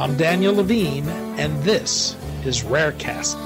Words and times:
I'm 0.00 0.16
Daniel 0.16 0.54
Levine, 0.54 1.06
and 1.38 1.62
this 1.62 2.16
is 2.46 2.62
Rarecast. 2.62 3.36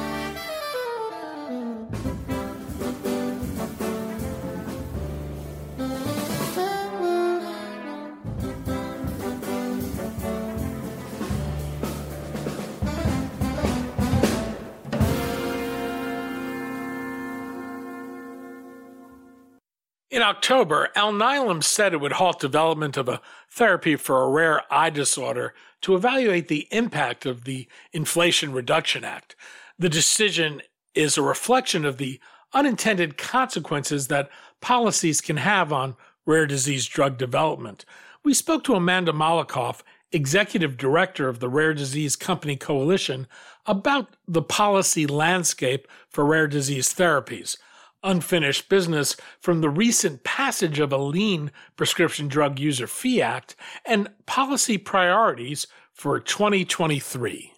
In 20.09 20.23
October, 20.23 20.91
Alnylam 20.95 21.65
said 21.65 21.93
it 21.93 22.01
would 22.01 22.13
halt 22.13 22.39
development 22.39 22.97
of 22.97 23.09
a 23.09 23.21
therapy 23.51 23.97
for 23.97 24.23
a 24.23 24.29
rare 24.29 24.63
eye 24.73 24.91
disorder 24.91 25.53
to 25.85 25.95
evaluate 25.95 26.49
the 26.49 26.67
impact 26.71 27.27
of 27.27 27.45
the 27.45 27.69
Inflation 27.93 28.55
Reduction 28.55 29.05
Act. 29.05 29.37
The 29.79 29.91
decision 29.91 30.63
is 30.95 31.19
a 31.19 31.23
reflection 31.23 31.85
of 31.85 31.99
the 31.99 32.19
unintended 32.55 33.19
consequences 33.19 34.09
that 34.09 34.31
policies 34.63 35.21
can 35.21 35.37
have 35.37 35.75
on 35.75 35.95
rare 36.25 36.47
disease 36.47 36.87
drug 36.87 37.19
development. 37.19 37.85
We 38.25 38.33
spoke 38.33 38.65
to 38.65 38.75
Amanda 38.75 39.13
Malakoff, 39.13 39.83
executive 40.11 40.79
director 40.79 41.29
of 41.29 41.41
the 41.41 41.51
Rare 41.51 41.75
Disease 41.75 42.17
Company 42.17 42.57
Coalition, 42.57 43.27
about 43.67 44.17
the 44.27 44.41
policy 44.41 45.07
landscape 45.07 45.87
for 46.09 46.25
rare 46.25 46.47
disease 46.47 46.95
therapies 46.95 47.59
unfinished 48.05 48.69
business 48.69 49.17
from 49.41 49.61
the 49.61 49.71
recent 49.71 50.23
passage 50.23 50.79
of 50.79 50.93
a 50.93 50.99
lean 50.99 51.51
prescription 51.77 52.29
drug 52.29 52.61
user 52.61 52.87
fee 52.87 53.21
act 53.21 53.57
and 53.85 54.09
policy 54.27 54.79
priorities 54.79 55.67
for 55.93 56.21
2023. 56.21 57.53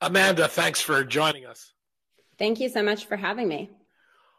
Amanda, 0.00 0.48
thanks 0.48 0.80
for 0.80 1.04
joining 1.04 1.44
us. 1.44 1.74
Thank 2.38 2.58
you 2.58 2.70
so 2.70 2.82
much 2.82 3.04
for 3.04 3.16
having 3.16 3.46
me. 3.46 3.70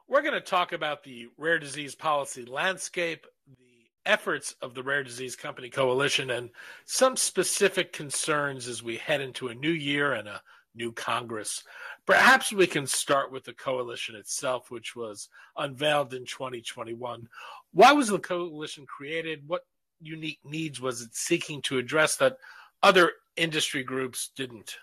We're 0.08 0.24
going 0.24 0.34
to 0.34 0.42
talk 0.42 0.74
about 0.74 1.04
the 1.04 1.28
rare 1.38 1.60
disease 1.60 1.94
policy 1.94 2.46
landscape, 2.46 3.28
the 3.48 4.12
efforts 4.12 4.56
of 4.62 4.74
the 4.74 4.82
Rare 4.82 5.04
Disease 5.04 5.36
Company 5.36 5.70
Coalition, 5.70 6.32
and 6.32 6.50
some 6.86 7.16
specific 7.16 7.94
concerns 7.94 8.68
as 8.68 8.82
we 8.82 8.98
head 8.98 9.22
into 9.22 9.50
a 9.50 9.56
new 9.56 9.72
year 9.72 10.14
and 10.14 10.28
a 10.28 10.42
new 10.76 10.92
Congress. 10.92 11.64
Perhaps 12.06 12.52
we 12.52 12.68
can 12.68 12.88
start 12.88 13.32
with 13.32 13.44
the 13.44 13.54
coalition 13.54 14.16
itself, 14.16 14.72
which 14.72 14.96
was 14.96 15.30
unveiled 15.58 16.14
in 16.14 16.26
2021. 16.26 17.28
Why 17.74 17.92
was 17.92 18.08
the 18.08 18.20
coalition 18.20 18.86
created? 18.86 19.48
What 19.48 19.66
unique 20.02 20.40
needs 20.44 20.82
was 20.82 21.02
it 21.02 21.16
seeking 21.16 21.62
to 21.64 21.78
address 21.78 22.16
that 22.18 22.38
other 22.84 23.12
industry 23.36 23.84
groups 23.84 24.32
didn't? 24.36 24.78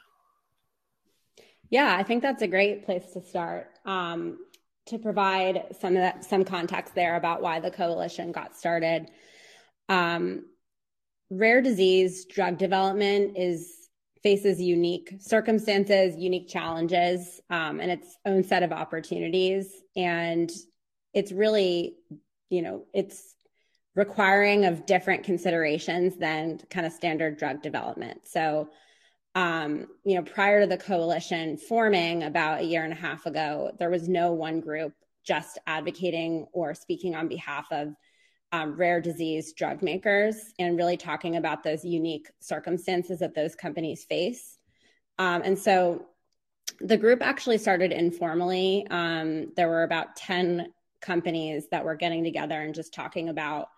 Yeah, 1.70 1.94
I 1.96 2.02
think 2.02 2.22
that's 2.22 2.42
a 2.42 2.48
great 2.48 2.86
place 2.86 3.12
to 3.12 3.20
start. 3.20 3.70
Um, 3.84 4.38
to 4.86 4.98
provide 4.98 5.76
some 5.80 5.96
of 5.96 6.00
that, 6.00 6.24
some 6.24 6.44
context 6.44 6.94
there 6.94 7.16
about 7.16 7.42
why 7.42 7.60
the 7.60 7.70
coalition 7.70 8.32
got 8.32 8.56
started. 8.56 9.10
Um, 9.88 10.46
rare 11.30 11.60
disease 11.60 12.24
drug 12.24 12.56
development 12.56 13.36
is 13.36 13.77
faces 14.22 14.60
unique 14.60 15.14
circumstances, 15.20 16.16
unique 16.16 16.48
challenges, 16.48 17.40
um, 17.50 17.80
and 17.80 17.90
its 17.90 18.16
own 18.26 18.42
set 18.42 18.62
of 18.62 18.72
opportunities. 18.72 19.72
And 19.96 20.50
it's 21.14 21.32
really, 21.32 21.96
you 22.50 22.62
know, 22.62 22.84
it's 22.92 23.34
requiring 23.94 24.64
of 24.64 24.86
different 24.86 25.24
considerations 25.24 26.16
than 26.16 26.58
kind 26.70 26.86
of 26.86 26.92
standard 26.92 27.38
drug 27.38 27.62
development. 27.62 28.20
So, 28.28 28.68
um, 29.34 29.86
you 30.04 30.14
know, 30.14 30.22
prior 30.22 30.60
to 30.60 30.66
the 30.66 30.76
coalition 30.76 31.56
forming 31.56 32.22
about 32.22 32.60
a 32.60 32.64
year 32.64 32.84
and 32.84 32.92
a 32.92 32.96
half 32.96 33.26
ago, 33.26 33.72
there 33.78 33.90
was 33.90 34.08
no 34.08 34.32
one 34.32 34.60
group 34.60 34.94
just 35.24 35.58
advocating 35.66 36.46
or 36.52 36.74
speaking 36.74 37.14
on 37.14 37.28
behalf 37.28 37.66
of 37.70 37.94
um, 38.52 38.76
rare 38.76 39.00
disease 39.00 39.52
drug 39.52 39.82
makers 39.82 40.36
and 40.58 40.76
really 40.76 40.96
talking 40.96 41.36
about 41.36 41.62
those 41.62 41.84
unique 41.84 42.30
circumstances 42.40 43.18
that 43.18 43.34
those 43.34 43.54
companies 43.54 44.04
face. 44.04 44.58
Um, 45.18 45.42
and 45.44 45.58
so 45.58 46.06
the 46.80 46.96
group 46.96 47.22
actually 47.22 47.58
started 47.58 47.92
informally. 47.92 48.86
Um, 48.90 49.52
there 49.56 49.68
were 49.68 49.82
about 49.82 50.16
10 50.16 50.72
companies 51.00 51.66
that 51.70 51.84
were 51.84 51.96
getting 51.96 52.24
together 52.24 52.60
and 52.60 52.74
just 52.74 52.94
talking 52.94 53.28
about 53.28 53.68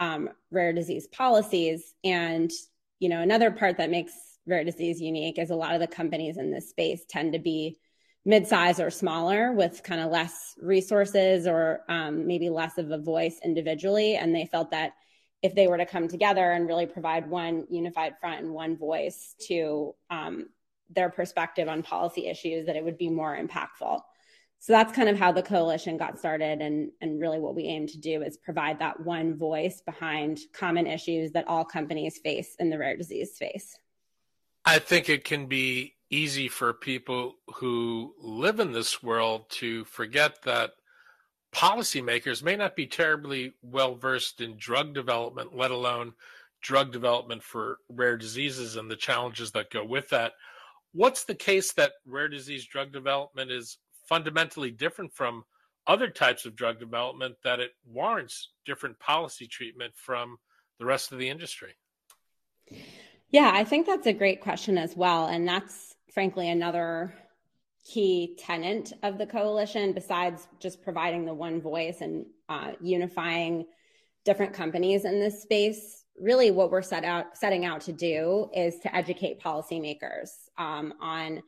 um, 0.00 0.28
rare 0.50 0.72
disease 0.72 1.06
policies. 1.08 1.94
And, 2.04 2.50
you 2.98 3.08
know, 3.08 3.20
another 3.20 3.50
part 3.50 3.78
that 3.78 3.90
makes 3.90 4.12
rare 4.46 4.64
disease 4.64 5.00
unique 5.00 5.38
is 5.38 5.50
a 5.50 5.56
lot 5.56 5.74
of 5.74 5.80
the 5.80 5.86
companies 5.86 6.36
in 6.36 6.50
this 6.50 6.70
space 6.70 7.04
tend 7.08 7.32
to 7.32 7.38
be 7.38 7.78
mid-size 8.26 8.80
or 8.80 8.90
smaller 8.90 9.52
with 9.52 9.84
kind 9.84 10.00
of 10.00 10.10
less 10.10 10.56
resources 10.60 11.46
or 11.46 11.82
um, 11.88 12.26
maybe 12.26 12.50
less 12.50 12.76
of 12.76 12.90
a 12.90 12.98
voice 12.98 13.38
individually. 13.44 14.16
And 14.16 14.34
they 14.34 14.46
felt 14.46 14.72
that 14.72 14.94
if 15.42 15.54
they 15.54 15.68
were 15.68 15.78
to 15.78 15.86
come 15.86 16.08
together 16.08 16.50
and 16.50 16.66
really 16.66 16.86
provide 16.86 17.30
one 17.30 17.66
unified 17.70 18.14
front 18.20 18.40
and 18.40 18.52
one 18.52 18.76
voice 18.76 19.36
to 19.46 19.94
um, 20.10 20.48
their 20.90 21.08
perspective 21.08 21.68
on 21.68 21.84
policy 21.84 22.26
issues 22.26 22.66
that 22.66 22.74
it 22.74 22.84
would 22.84 22.98
be 22.98 23.08
more 23.08 23.38
impactful. 23.38 24.00
So 24.58 24.72
that's 24.72 24.92
kind 24.92 25.08
of 25.08 25.16
how 25.16 25.30
the 25.30 25.42
coalition 25.42 25.96
got 25.96 26.18
started. 26.18 26.60
And, 26.60 26.90
and 27.00 27.20
really 27.20 27.38
what 27.38 27.54
we 27.54 27.64
aim 27.64 27.86
to 27.86 27.98
do 27.98 28.22
is 28.22 28.38
provide 28.38 28.80
that 28.80 28.98
one 28.98 29.36
voice 29.36 29.82
behind 29.86 30.40
common 30.52 30.88
issues 30.88 31.30
that 31.32 31.46
all 31.46 31.64
companies 31.64 32.18
face 32.18 32.56
in 32.58 32.70
the 32.70 32.78
rare 32.78 32.96
disease 32.96 33.34
space. 33.34 33.78
I 34.64 34.80
think 34.80 35.08
it 35.08 35.22
can 35.22 35.46
be 35.46 35.95
easy 36.10 36.48
for 36.48 36.72
people 36.72 37.34
who 37.56 38.14
live 38.20 38.60
in 38.60 38.72
this 38.72 39.02
world 39.02 39.48
to 39.50 39.84
forget 39.84 40.42
that 40.42 40.72
policymakers 41.54 42.42
may 42.42 42.56
not 42.56 42.76
be 42.76 42.86
terribly 42.86 43.54
well 43.62 43.94
versed 43.94 44.40
in 44.40 44.56
drug 44.56 44.94
development, 44.94 45.56
let 45.56 45.70
alone 45.70 46.12
drug 46.62 46.92
development 46.92 47.42
for 47.42 47.78
rare 47.88 48.16
diseases 48.16 48.76
and 48.76 48.90
the 48.90 48.96
challenges 48.96 49.52
that 49.52 49.70
go 49.70 49.84
with 49.84 50.08
that. 50.10 50.32
What's 50.92 51.24
the 51.24 51.34
case 51.34 51.72
that 51.74 51.92
rare 52.06 52.28
disease 52.28 52.66
drug 52.66 52.92
development 52.92 53.50
is 53.50 53.78
fundamentally 54.08 54.70
different 54.70 55.12
from 55.12 55.44
other 55.86 56.08
types 56.08 56.44
of 56.44 56.56
drug 56.56 56.80
development 56.80 57.36
that 57.44 57.60
it 57.60 57.70
warrants 57.86 58.50
different 58.64 58.98
policy 58.98 59.46
treatment 59.46 59.92
from 59.96 60.36
the 60.78 60.84
rest 60.84 61.12
of 61.12 61.18
the 61.18 61.28
industry? 61.28 61.74
Yeah, 63.30 63.50
I 63.54 63.64
think 63.64 63.86
that's 63.86 64.06
a 64.06 64.12
great 64.12 64.40
question 64.40 64.78
as 64.78 64.96
well. 64.96 65.26
And 65.26 65.46
that's 65.46 65.95
frankly 66.12 66.48
another 66.48 67.14
key 67.84 68.36
tenant 68.38 68.92
of 69.02 69.18
the 69.18 69.26
coalition 69.26 69.92
besides 69.92 70.48
just 70.58 70.82
providing 70.82 71.24
the 71.24 71.34
one 71.34 71.60
voice 71.60 72.00
and 72.00 72.26
uh, 72.48 72.72
unifying 72.80 73.66
different 74.24 74.52
companies 74.52 75.04
in 75.04 75.20
this 75.20 75.42
space. 75.42 76.04
Really 76.20 76.50
what 76.50 76.70
we're 76.70 76.82
set 76.82 77.04
out 77.04 77.36
setting 77.36 77.64
out 77.64 77.82
to 77.82 77.92
do 77.92 78.50
is 78.54 78.78
to 78.80 78.94
educate 78.94 79.40
policymakers 79.40 80.30
um, 80.58 80.94
on 81.00 81.42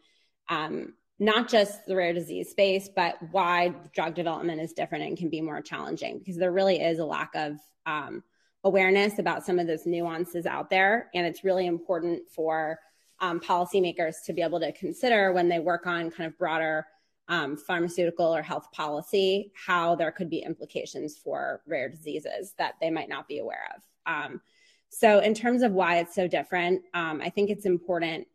um, 0.48 0.94
not 1.18 1.48
just 1.48 1.84
the 1.86 1.96
rare 1.96 2.12
disease 2.12 2.50
space 2.50 2.88
but 2.94 3.16
why 3.32 3.74
drug 3.92 4.14
development 4.14 4.60
is 4.60 4.72
different 4.72 5.04
and 5.04 5.16
can 5.16 5.28
be 5.28 5.40
more 5.40 5.60
challenging 5.60 6.18
because 6.18 6.36
there 6.36 6.52
really 6.52 6.80
is 6.80 7.00
a 7.00 7.04
lack 7.04 7.30
of 7.34 7.58
um, 7.86 8.22
awareness 8.64 9.18
about 9.18 9.44
some 9.44 9.58
of 9.58 9.66
those 9.66 9.86
nuances 9.86 10.46
out 10.46 10.70
there. 10.70 11.10
And 11.14 11.26
it's 11.26 11.44
really 11.44 11.66
important 11.66 12.28
for 12.30 12.78
um, 13.20 13.40
policymakers 13.40 14.16
to 14.26 14.32
be 14.32 14.42
able 14.42 14.60
to 14.60 14.72
consider 14.72 15.32
when 15.32 15.48
they 15.48 15.58
work 15.58 15.86
on 15.86 16.10
kind 16.10 16.26
of 16.26 16.38
broader 16.38 16.86
um, 17.28 17.56
pharmaceutical 17.56 18.34
or 18.34 18.42
health 18.42 18.70
policy, 18.72 19.52
how 19.54 19.94
there 19.94 20.10
could 20.10 20.30
be 20.30 20.38
implications 20.38 21.18
for 21.18 21.60
rare 21.66 21.88
diseases 21.88 22.54
that 22.58 22.74
they 22.80 22.90
might 22.90 23.08
not 23.08 23.28
be 23.28 23.38
aware 23.38 23.68
of. 23.76 23.82
Um, 24.06 24.40
so, 24.88 25.18
in 25.18 25.34
terms 25.34 25.62
of 25.62 25.72
why 25.72 25.98
it's 25.98 26.14
so 26.14 26.26
different, 26.26 26.82
um, 26.94 27.20
I 27.22 27.28
think 27.28 27.50
it's 27.50 27.66
important 27.66 28.26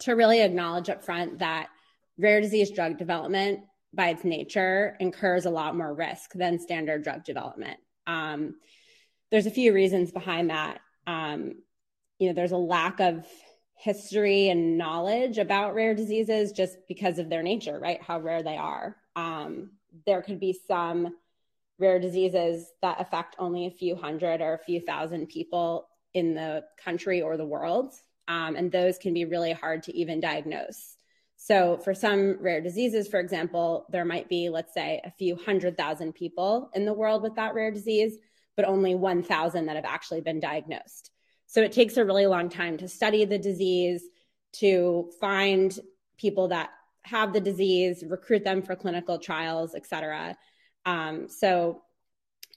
to 0.00 0.12
really 0.12 0.42
acknowledge 0.42 0.88
up 0.88 1.04
front 1.04 1.38
that 1.38 1.68
rare 2.18 2.40
disease 2.40 2.70
drug 2.70 2.98
development 2.98 3.60
by 3.92 4.10
its 4.10 4.24
nature, 4.24 4.96
incurs 5.00 5.46
a 5.46 5.50
lot 5.50 5.76
more 5.76 5.92
risk 5.92 6.32
than 6.34 6.58
standard 6.58 7.02
drug 7.02 7.24
development. 7.24 7.78
Um, 8.06 8.56
there's 9.30 9.46
a 9.46 9.50
few 9.50 9.72
reasons 9.72 10.12
behind 10.12 10.50
that. 10.50 10.80
Um, 11.06 11.54
you 12.18 12.28
know, 12.28 12.34
there's 12.34 12.52
a 12.52 12.56
lack 12.56 13.00
of 13.00 13.26
history 13.80 14.50
and 14.50 14.76
knowledge 14.76 15.38
about 15.38 15.74
rare 15.74 15.94
diseases 15.94 16.52
just 16.52 16.76
because 16.86 17.18
of 17.18 17.30
their 17.30 17.42
nature, 17.42 17.78
right? 17.78 18.02
How 18.02 18.20
rare 18.20 18.42
they 18.42 18.56
are. 18.56 18.96
Um, 19.16 19.70
there 20.06 20.20
could 20.20 20.38
be 20.38 20.58
some 20.68 21.16
rare 21.78 21.98
diseases 21.98 22.66
that 22.82 23.00
affect 23.00 23.36
only 23.38 23.66
a 23.66 23.70
few 23.70 23.96
hundred 23.96 24.42
or 24.42 24.52
a 24.52 24.58
few 24.58 24.80
thousand 24.80 25.28
people 25.28 25.88
in 26.12 26.34
the 26.34 26.62
country 26.82 27.22
or 27.22 27.38
the 27.38 27.46
world. 27.46 27.94
Um, 28.28 28.54
and 28.54 28.70
those 28.70 28.98
can 28.98 29.14
be 29.14 29.24
really 29.24 29.52
hard 29.52 29.82
to 29.84 29.96
even 29.96 30.20
diagnose. 30.20 30.96
So, 31.36 31.78
for 31.78 31.94
some 31.94 32.36
rare 32.38 32.60
diseases, 32.60 33.08
for 33.08 33.18
example, 33.18 33.86
there 33.88 34.04
might 34.04 34.28
be, 34.28 34.50
let's 34.50 34.74
say, 34.74 35.00
a 35.04 35.10
few 35.10 35.36
hundred 35.36 35.78
thousand 35.78 36.12
people 36.12 36.70
in 36.74 36.84
the 36.84 36.92
world 36.92 37.22
with 37.22 37.34
that 37.36 37.54
rare 37.54 37.70
disease, 37.70 38.18
but 38.56 38.66
only 38.66 38.94
1,000 38.94 39.64
that 39.64 39.76
have 39.76 39.86
actually 39.86 40.20
been 40.20 40.38
diagnosed. 40.38 41.10
So, 41.50 41.62
it 41.62 41.72
takes 41.72 41.96
a 41.96 42.04
really 42.04 42.26
long 42.26 42.48
time 42.48 42.76
to 42.78 42.86
study 42.86 43.24
the 43.24 43.38
disease, 43.38 44.04
to 44.54 45.10
find 45.20 45.76
people 46.16 46.48
that 46.48 46.70
have 47.02 47.32
the 47.32 47.40
disease, 47.40 48.04
recruit 48.06 48.44
them 48.44 48.62
for 48.62 48.76
clinical 48.76 49.18
trials, 49.18 49.74
et 49.74 49.84
cetera. 49.84 50.36
Um, 50.86 51.28
so, 51.28 51.82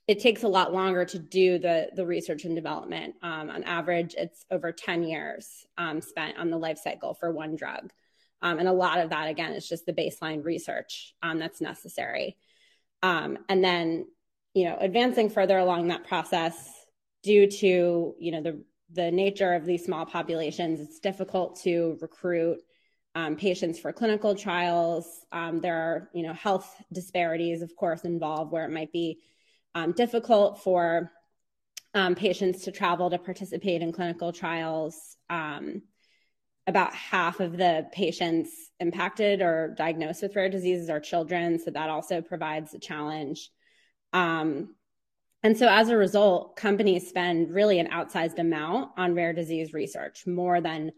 it 0.07 0.19
takes 0.19 0.43
a 0.43 0.47
lot 0.47 0.73
longer 0.73 1.05
to 1.05 1.17
do 1.17 1.57
the 1.57 1.89
the 1.95 2.05
research 2.05 2.45
and 2.45 2.55
development. 2.55 3.15
Um, 3.23 3.49
on 3.49 3.63
average, 3.63 4.13
it's 4.15 4.45
over 4.51 4.71
10 4.71 5.03
years 5.03 5.65
um, 5.77 5.99
spent 5.99 6.37
on 6.37 6.51
the 6.51 6.57
life 6.57 6.77
cycle 6.77 7.15
for 7.15 7.31
one 7.31 7.55
drug. 7.55 7.91
Um, 8.43 8.59
and 8.59 8.67
a 8.67 8.73
lot 8.73 8.99
of 8.99 9.09
that, 9.09 9.29
again, 9.29 9.53
is 9.53 9.67
just 9.67 9.85
the 9.85 9.93
baseline 9.93 10.43
research 10.43 11.15
um, 11.23 11.39
that's 11.39 11.61
necessary. 11.61 12.37
Um, 13.01 13.39
and 13.47 13.63
then, 13.63 14.05
you 14.53 14.65
know, 14.65 14.77
advancing 14.79 15.29
further 15.29 15.57
along 15.57 15.87
that 15.87 16.05
process 16.05 16.69
due 17.23 17.49
to, 17.49 18.13
you 18.19 18.31
know, 18.31 18.41
the, 18.41 18.61
the 18.93 19.11
nature 19.11 19.53
of 19.53 19.65
these 19.65 19.85
small 19.85 20.05
populations, 20.05 20.79
it's 20.79 20.99
difficult 20.99 21.59
to 21.61 21.97
recruit 22.01 22.59
um, 23.15 23.35
patients 23.35 23.79
for 23.79 23.91
clinical 23.91 24.35
trials. 24.35 25.25
there 25.31 25.75
are, 25.75 26.09
you 26.13 26.23
know, 26.23 26.33
health 26.33 26.75
disparities, 26.91 27.61
of 27.61 27.75
course, 27.75 28.01
involved 28.01 28.51
where 28.51 28.65
it 28.65 28.71
might 28.71 28.91
be 28.91 29.19
um, 29.75 29.91
difficult 29.91 30.63
for 30.63 31.11
um, 31.93 32.15
patients 32.15 32.63
to 32.63 32.71
travel 32.71 33.09
to 33.09 33.17
participate 33.17 33.81
in 33.81 33.91
clinical 33.91 34.31
trials. 34.31 35.17
Um, 35.29 35.83
about 36.65 36.93
half 36.93 37.39
of 37.39 37.57
the 37.57 37.87
patients 37.91 38.49
impacted 38.79 39.41
or 39.41 39.75
diagnosed 39.77 40.21
with 40.21 40.35
rare 40.35 40.49
diseases 40.49 40.89
are 40.89 40.99
children, 40.99 41.59
so 41.59 41.71
that 41.71 41.89
also 41.89 42.21
provides 42.21 42.73
a 42.73 42.79
challenge. 42.79 43.49
Um, 44.13 44.75
and 45.43 45.57
so, 45.57 45.67
as 45.67 45.89
a 45.89 45.97
result, 45.97 46.55
companies 46.55 47.07
spend 47.07 47.51
really 47.51 47.79
an 47.79 47.87
outsized 47.87 48.39
amount 48.39 48.91
on 48.97 49.13
rare 49.13 49.33
disease 49.33 49.73
research, 49.73 50.25
more 50.25 50.61
than 50.61 50.91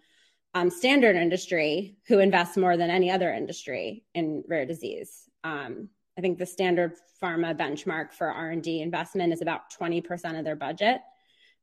um, 0.54 0.70
standard 0.70 1.16
industry, 1.16 1.98
who 2.08 2.20
invests 2.20 2.56
more 2.56 2.78
than 2.78 2.90
any 2.90 3.12
other 3.12 3.34
industry 3.34 4.06
in 4.14 4.44
rare 4.48 4.66
disease. 4.66 5.30
Um, 5.44 5.90
I 6.18 6.22
think 6.22 6.38
the 6.38 6.46
standard 6.46 6.94
pharma 7.22 7.58
benchmark 7.58 8.14
for 8.14 8.32
R&D 8.32 8.82
investment 8.82 9.34
is 9.34 9.42
about 9.42 9.74
20% 9.78 10.40
of 10.40 10.46
their 10.46 10.56
budget. 10.56 11.02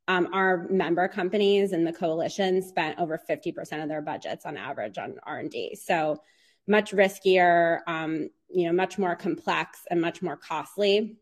Um, 0.08 0.28
our 0.32 0.66
member 0.68 1.08
companies 1.08 1.72
and 1.72 1.86
the 1.86 1.92
coalition 1.92 2.60
spent 2.60 2.98
over 2.98 3.18
50% 3.30 3.82
of 3.82 3.88
their 3.88 4.02
budgets 4.02 4.44
on 4.44 4.56
average 4.56 4.98
on 4.98 5.14
R&D. 5.22 5.76
So 5.76 6.20
much 6.66 6.92
riskier, 6.92 7.78
um, 7.86 8.28
you 8.48 8.66
know, 8.66 8.72
much 8.72 8.98
more 8.98 9.14
complex 9.14 9.80
and 9.90 10.00
much 10.00 10.20
more 10.20 10.36
costly. 10.36 11.18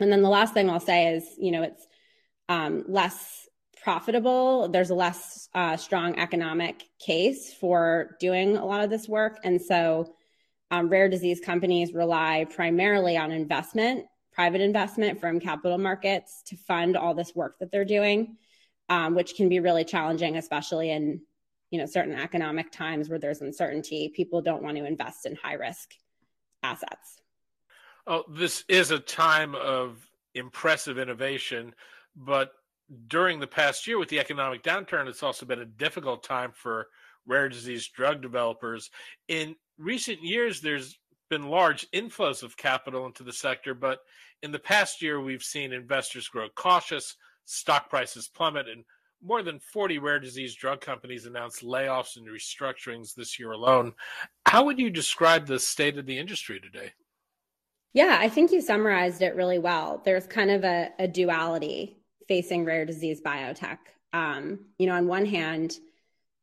And 0.00 0.10
then 0.10 0.22
the 0.22 0.28
last 0.28 0.54
thing 0.54 0.70
I'll 0.70 0.80
say 0.80 1.14
is, 1.14 1.24
you 1.38 1.50
know, 1.50 1.62
it's 1.62 1.86
um, 2.48 2.84
less 2.88 3.48
profitable. 3.82 4.68
There's 4.68 4.90
a 4.90 4.94
less 4.94 5.48
uh, 5.54 5.76
strong 5.76 6.18
economic 6.18 6.82
case 6.98 7.52
for 7.52 8.16
doing 8.20 8.56
a 8.56 8.64
lot 8.64 8.82
of 8.82 8.90
this 8.90 9.08
work. 9.08 9.38
And 9.44 9.60
so 9.60 10.14
um, 10.70 10.88
rare 10.88 11.08
disease 11.08 11.40
companies 11.40 11.94
rely 11.94 12.46
primarily 12.54 13.16
on 13.16 13.32
investment, 13.32 14.06
private 14.32 14.60
investment 14.60 15.20
from 15.20 15.40
capital 15.40 15.78
markets 15.78 16.42
to 16.46 16.56
fund 16.56 16.96
all 16.96 17.14
this 17.14 17.34
work 17.34 17.58
that 17.58 17.72
they're 17.72 17.84
doing, 17.84 18.36
um, 18.88 19.14
which 19.14 19.34
can 19.34 19.48
be 19.48 19.60
really 19.60 19.84
challenging, 19.84 20.36
especially 20.36 20.90
in 20.90 21.22
you 21.70 21.78
know 21.78 21.86
certain 21.86 22.14
economic 22.14 22.70
times 22.70 23.08
where 23.08 23.18
there's 23.18 23.40
uncertainty. 23.40 24.12
People 24.14 24.42
don't 24.42 24.62
want 24.62 24.76
to 24.76 24.84
invest 24.84 25.26
in 25.26 25.36
high 25.36 25.54
risk 25.54 25.94
assets. 26.62 27.20
Oh, 28.12 28.24
this 28.28 28.64
is 28.68 28.90
a 28.90 28.98
time 28.98 29.54
of 29.54 30.04
impressive 30.34 30.98
innovation, 30.98 31.72
but 32.16 32.50
during 33.06 33.38
the 33.38 33.46
past 33.46 33.86
year 33.86 34.00
with 34.00 34.08
the 34.08 34.18
economic 34.18 34.64
downturn, 34.64 35.06
it's 35.06 35.22
also 35.22 35.46
been 35.46 35.60
a 35.60 35.64
difficult 35.64 36.24
time 36.24 36.50
for 36.52 36.88
rare 37.24 37.48
disease 37.48 37.86
drug 37.86 38.20
developers. 38.20 38.90
In 39.28 39.54
recent 39.78 40.24
years, 40.24 40.60
there's 40.60 40.98
been 41.28 41.50
large 41.50 41.88
inflows 41.92 42.42
of 42.42 42.56
capital 42.56 43.06
into 43.06 43.22
the 43.22 43.32
sector, 43.32 43.74
but 43.74 44.00
in 44.42 44.50
the 44.50 44.58
past 44.58 45.00
year, 45.00 45.20
we've 45.20 45.44
seen 45.44 45.72
investors 45.72 46.26
grow 46.26 46.48
cautious, 46.56 47.14
stock 47.44 47.88
prices 47.88 48.26
plummet, 48.26 48.68
and 48.68 48.82
more 49.22 49.44
than 49.44 49.60
40 49.60 49.98
rare 49.98 50.18
disease 50.18 50.56
drug 50.56 50.80
companies 50.80 51.26
announced 51.26 51.62
layoffs 51.62 52.16
and 52.16 52.26
restructurings 52.26 53.14
this 53.14 53.38
year 53.38 53.52
alone. 53.52 53.92
How 54.46 54.64
would 54.64 54.80
you 54.80 54.90
describe 54.90 55.46
the 55.46 55.60
state 55.60 55.96
of 55.96 56.06
the 56.06 56.18
industry 56.18 56.58
today? 56.58 56.90
Yeah, 57.92 58.16
I 58.20 58.28
think 58.28 58.52
you 58.52 58.60
summarized 58.60 59.20
it 59.20 59.34
really 59.34 59.58
well. 59.58 60.00
There's 60.04 60.26
kind 60.26 60.50
of 60.50 60.64
a, 60.64 60.90
a 60.98 61.08
duality 61.08 61.96
facing 62.28 62.64
rare 62.64 62.84
disease 62.84 63.20
biotech. 63.20 63.78
Um, 64.12 64.66
you 64.78 64.86
know, 64.86 64.94
on 64.94 65.08
one 65.08 65.26
hand, 65.26 65.76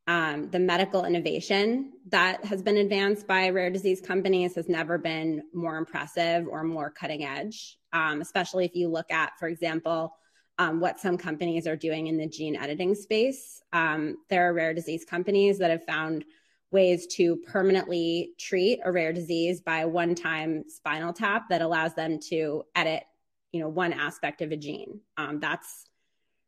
um, 0.08 0.50
the 0.50 0.60
medical 0.60 1.06
innovation 1.06 1.94
that 2.10 2.44
has 2.46 2.62
been 2.62 2.78
advanced 2.78 3.28
by 3.28 3.50
rare 3.50 3.70
disease 3.70 4.02
companies 4.02 4.56
has 4.56 4.70
never 4.70 4.98
been 4.98 5.44
more 5.54 5.78
impressive 5.78 6.48
or 6.50 6.64
more 6.64 6.90
cutting 6.90 7.26
edge, 7.26 7.78
um, 7.92 8.22
especially 8.22 8.66
if 8.66 8.76
you 8.76 8.90
look 8.90 9.12
at, 9.12 9.32
for 9.38 9.48
example, 9.48 10.14
um, 10.60 10.80
what 10.80 11.00
some 11.00 11.18
companies 11.18 11.68
are 11.68 11.76
doing 11.76 12.08
in 12.08 12.18
the 12.18 12.28
gene 12.28 12.56
editing 12.56 12.96
space. 12.96 13.62
Um, 13.74 14.18
there 14.30 14.50
are 14.50 14.54
rare 14.54 14.74
disease 14.74 15.06
companies 15.06 15.60
that 15.60 15.72
have 15.72 15.84
found 15.86 16.26
ways 16.72 17.08
to 17.08 17.38
permanently 17.38 18.34
treat 18.38 18.80
a 18.84 18.92
rare 18.92 19.14
disease 19.14 19.62
by 19.62 19.80
a 19.80 19.88
one-time 19.88 20.64
spinal 20.68 21.14
tap 21.14 21.50
that 21.50 21.62
allows 21.62 21.94
them 21.94 22.20
to 22.20 22.64
edit, 22.76 23.04
you 23.52 23.62
know, 23.62 23.70
one 23.70 23.94
aspect 23.94 24.42
of 24.42 24.52
a 24.52 24.58
gene. 24.58 25.00
Um, 25.16 25.40
that's 25.40 25.86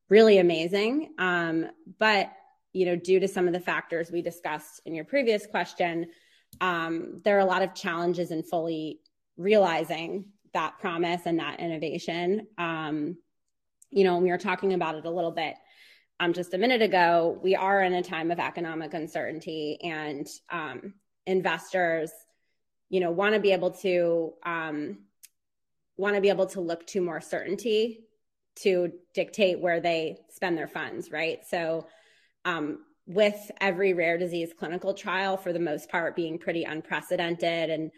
really 0.09 0.39
amazing. 0.39 1.13
Um, 1.17 1.69
but 1.99 2.31
you 2.73 2.85
know, 2.85 2.95
due 2.95 3.19
to 3.19 3.27
some 3.27 3.47
of 3.47 3.53
the 3.53 3.59
factors 3.59 4.11
we 4.11 4.21
discussed 4.21 4.81
in 4.85 4.93
your 4.93 5.05
previous 5.05 5.47
question, 5.47 6.07
um, 6.61 7.19
there 7.23 7.37
are 7.37 7.41
a 7.41 7.45
lot 7.45 7.61
of 7.61 7.73
challenges 7.73 8.31
in 8.31 8.43
fully 8.43 8.99
realizing 9.37 10.25
that 10.53 10.77
promise 10.79 11.21
and 11.25 11.39
that 11.39 11.59
innovation. 11.59 12.47
Um, 12.57 13.17
you 13.89 14.03
know, 14.03 14.17
we 14.17 14.29
were 14.29 14.37
talking 14.37 14.73
about 14.73 14.95
it 14.95 15.05
a 15.05 15.09
little 15.09 15.31
bit 15.31 15.55
um, 16.19 16.33
just 16.33 16.53
a 16.53 16.57
minute 16.57 16.81
ago. 16.81 17.39
We 17.41 17.55
are 17.55 17.81
in 17.81 17.93
a 17.93 18.03
time 18.03 18.31
of 18.31 18.39
economic 18.39 18.93
uncertainty, 18.93 19.79
and 19.81 20.27
um, 20.49 20.93
investors, 21.25 22.11
you 22.89 22.99
know, 22.99 23.11
want 23.11 23.35
to 23.35 23.39
be 23.39 23.51
able 23.51 23.71
to 23.71 24.33
um, 24.45 24.99
want 25.97 26.15
to 26.15 26.21
be 26.21 26.29
able 26.29 26.47
to 26.47 26.61
look 26.61 26.85
to 26.87 27.01
more 27.01 27.21
certainty 27.21 28.01
to 28.55 28.91
dictate 29.13 29.59
where 29.59 29.79
they 29.79 30.17
spend 30.29 30.57
their 30.57 30.67
funds, 30.67 31.11
right? 31.11 31.39
So 31.49 31.87
um, 32.45 32.79
with 33.05 33.51
every 33.59 33.93
rare 33.93 34.17
disease 34.17 34.51
clinical 34.57 34.93
trial, 34.93 35.37
for 35.37 35.53
the 35.53 35.59
most 35.59 35.89
part, 35.89 36.15
being 36.15 36.39
pretty 36.39 36.63
unprecedented 36.63 37.69
and 37.69 37.91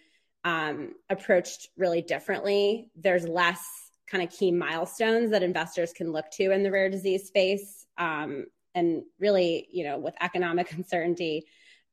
um, 0.43 0.93
approached 1.09 1.69
really 1.77 2.01
differently, 2.01 2.89
there's 2.95 3.27
less 3.27 3.63
kind 4.11 4.23
of 4.23 4.29
key 4.29 4.51
milestones 4.51 5.31
that 5.31 5.41
investors 5.41 5.93
can 5.93 6.11
look 6.11 6.29
to 6.31 6.51
in 6.51 6.63
the 6.63 6.71
rare 6.71 6.89
disease 6.89 7.27
space. 7.27 7.85
Um, 7.97 8.45
and 8.75 9.03
really, 9.19 9.67
you 9.71 9.85
know, 9.85 9.97
with 9.97 10.15
economic 10.21 10.71
uncertainty 10.77 11.45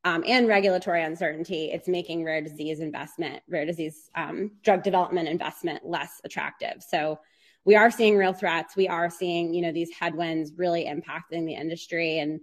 um, 0.04 0.24
and 0.26 0.48
regulatory 0.48 1.02
uncertainty, 1.02 1.70
it's 1.72 1.88
making 1.88 2.24
rare 2.24 2.40
disease 2.40 2.80
investment, 2.80 3.42
rare 3.48 3.64
disease 3.64 4.10
um, 4.14 4.52
drug 4.62 4.82
development 4.82 5.28
investment 5.28 5.84
less 5.84 6.20
attractive. 6.24 6.82
So 6.86 7.20
we 7.64 7.76
are 7.76 7.90
seeing 7.90 8.16
real 8.16 8.32
threats. 8.32 8.76
We 8.76 8.88
are 8.88 9.10
seeing, 9.10 9.54
you 9.54 9.62
know, 9.62 9.72
these 9.72 9.90
headwinds 9.92 10.52
really 10.56 10.86
impacting 10.86 11.46
the 11.46 11.54
industry 11.54 12.18
and 12.18 12.40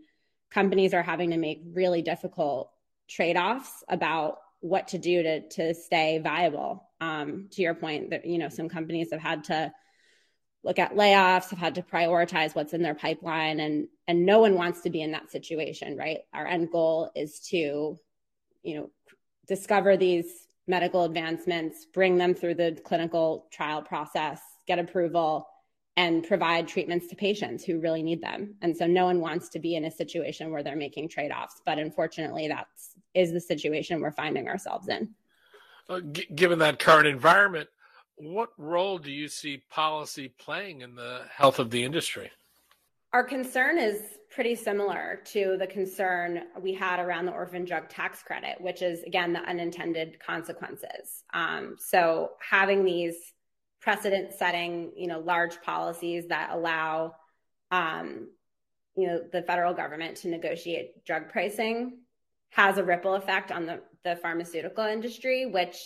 companies 0.51 0.93
are 0.93 1.01
having 1.01 1.31
to 1.31 1.37
make 1.37 1.61
really 1.73 2.01
difficult 2.01 2.71
trade-offs 3.09 3.83
about 3.89 4.37
what 4.65 4.87
to 4.89 4.97
do 4.97 5.21
to 5.21 5.47
to 5.49 5.73
stay 5.75 6.17
viable. 6.17 6.89
Um, 7.01 7.49
to 7.51 7.61
your 7.61 7.75
point 7.75 8.11
that, 8.11 8.25
you 8.25 8.37
know, 8.37 8.49
some 8.49 8.69
companies 8.69 9.09
have 9.11 9.21
had 9.21 9.43
to 9.45 9.71
look 10.63 10.79
at 10.79 10.95
layoffs, 10.95 11.49
have 11.49 11.59
had 11.59 11.75
to 11.75 11.81
prioritize 11.83 12.55
what's 12.55 12.73
in 12.73 12.81
their 12.81 12.95
pipeline 12.95 13.59
and 13.59 13.87
and 14.07 14.25
no 14.25 14.39
one 14.39 14.55
wants 14.55 14.81
to 14.81 14.89
be 14.89 15.01
in 15.01 15.11
that 15.11 15.29
situation, 15.29 15.97
right? 15.97 16.19
Our 16.33 16.47
end 16.47 16.71
goal 16.71 17.11
is 17.15 17.39
to, 17.51 17.97
you 18.63 18.75
know, 18.75 18.89
discover 19.47 19.97
these 19.97 20.47
medical 20.67 21.03
advancements, 21.03 21.85
bring 21.85 22.17
them 22.17 22.33
through 22.33 22.55
the 22.55 22.79
clinical 22.83 23.47
trial 23.51 23.83
process, 23.83 24.41
get 24.67 24.79
approval, 24.79 25.47
and 25.97 26.27
provide 26.27 26.67
treatments 26.67 27.07
to 27.07 27.15
patients 27.15 27.63
who 27.63 27.79
really 27.79 28.03
need 28.03 28.21
them. 28.21 28.55
And 28.61 28.75
so 28.75 28.85
no 28.85 29.05
one 29.05 29.21
wants 29.21 29.49
to 29.49 29.59
be 29.59 29.75
in 29.75 29.85
a 29.85 29.91
situation 29.91 30.51
where 30.51 30.61
they're 30.61 30.75
making 30.75 31.09
trade-offs, 31.09 31.61
but 31.65 31.79
unfortunately 31.79 32.47
that's 32.47 32.95
is 33.13 33.31
the 33.31 33.39
situation 33.39 34.01
we're 34.01 34.11
finding 34.11 34.49
ourselves 34.49 34.89
in. 34.89 35.09
Uh, 35.87 36.01
g- 36.11 36.27
given 36.35 36.59
that 36.59 36.79
current 36.79 37.07
environment, 37.07 37.69
what 38.17 38.49
role 38.57 38.97
do 38.97 39.11
you 39.11 39.29
see 39.29 39.63
policy 39.69 40.33
playing 40.37 40.81
in 40.81 40.95
the 40.95 41.21
health 41.29 41.59
of 41.59 41.69
the 41.69 41.83
industry? 41.83 42.29
Our 43.13 43.23
concern 43.23 43.77
is 43.77 44.01
pretty 44.29 44.55
similar 44.55 45.21
to 45.27 45.55
the 45.57 45.67
concern 45.67 46.43
we 46.59 46.73
had 46.73 46.99
around 46.99 47.25
the 47.25 47.31
orphan 47.31 47.63
drug 47.63 47.87
tax 47.87 48.21
credit, 48.21 48.59
which 48.59 48.81
is, 48.81 49.01
again, 49.03 49.31
the 49.31 49.39
unintended 49.39 50.19
consequences. 50.19 51.23
Um, 51.33 51.77
so 51.79 52.31
having 52.41 52.83
these 52.83 53.15
precedent 53.85 54.33
setting, 54.33 54.91
you 54.97 55.05
know, 55.05 55.19
large 55.19 55.61
policies 55.61 56.25
that 56.29 56.49
allow, 56.51 57.13
um, 57.69 58.27
you 58.97 59.05
know, 59.05 59.21
the 59.31 59.43
federal 59.43 59.75
government 59.75 60.17
to 60.17 60.27
negotiate 60.27 61.05
drug 61.05 61.29
pricing 61.29 61.99
has 62.49 62.79
a 62.79 62.83
ripple 62.83 63.13
effect 63.13 63.51
on 63.51 63.67
the, 63.67 63.79
the 64.03 64.15
pharmaceutical 64.15 64.85
industry, 64.85 65.45
which 65.45 65.77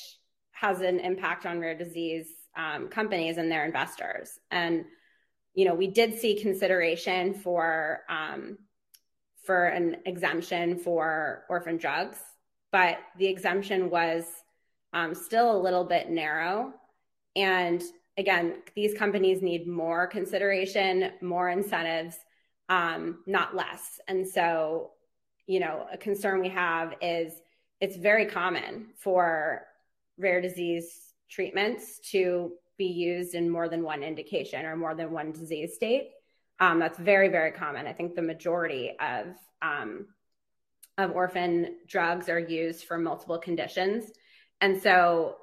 has 0.52 0.80
an 0.80 1.02
impact 1.02 1.46
on 1.46 1.60
rare 1.60 1.78
disease 1.78 2.28
um, 2.56 2.88
companies 2.88 3.38
and 3.38 3.52
their 3.52 3.66
investors. 3.66 4.40
And 4.50 4.86
you 5.54 5.66
know, 5.66 5.76
we 5.76 5.88
did 5.88 6.18
see 6.18 6.42
consideration 6.42 7.34
for 7.34 8.00
um, 8.08 8.60
for 9.44 9.66
an 9.66 9.98
exemption 10.06 10.78
for 10.78 11.44
orphan 11.50 11.76
drugs, 11.76 12.18
but 12.72 12.98
the 13.18 13.28
exemption 13.28 13.90
was 13.90 14.24
um, 14.94 15.14
still 15.14 15.52
a 15.54 15.60
little 15.60 15.84
bit 15.84 16.10
narrow. 16.10 16.72
And 17.40 17.82
again, 18.18 18.56
these 18.76 18.94
companies 18.94 19.42
need 19.42 19.66
more 19.66 20.06
consideration, 20.08 21.12
more 21.22 21.50
incentives, 21.50 22.18
um, 22.68 23.20
not 23.26 23.56
less. 23.56 24.00
And 24.10 24.28
so, 24.28 24.92
you 25.48 25.60
know, 25.60 25.88
a 25.92 25.98
concern 25.98 26.42
we 26.42 26.50
have 26.50 26.96
is 27.02 27.34
it's 27.80 27.96
very 27.96 28.26
common 28.26 28.88
for 28.98 29.66
rare 30.18 30.42
disease 30.42 31.14
treatments 31.30 32.00
to 32.12 32.52
be 32.78 32.88
used 32.88 33.36
in 33.36 33.50
more 33.50 33.70
than 33.70 33.84
one 33.84 34.04
indication 34.04 34.66
or 34.66 34.76
more 34.76 34.96
than 34.96 35.12
one 35.12 35.32
disease 35.32 35.76
state. 35.76 36.10
Um, 36.60 36.78
that's 36.78 37.00
very, 37.00 37.30
very 37.30 37.52
common. 37.52 37.88
I 37.88 37.94
think 37.94 38.16
the 38.16 38.22
majority 38.22 38.92
of 39.00 39.28
um, 39.62 40.08
of 40.98 41.12
orphan 41.12 41.78
drugs 41.88 42.28
are 42.28 42.40
used 42.40 42.84
for 42.84 42.98
multiple 42.98 43.38
conditions, 43.38 44.12
and 44.60 44.82
so 44.82 45.38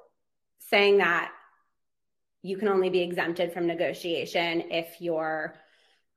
saying 0.59 0.99
that 0.99 1.31
you 2.47 2.55
can 2.55 2.69
only 2.69 2.89
be 2.89 3.01
exempted 3.01 3.51
from 3.51 3.67
negotiation 3.67 4.63
if 4.71 5.01
your 5.01 5.55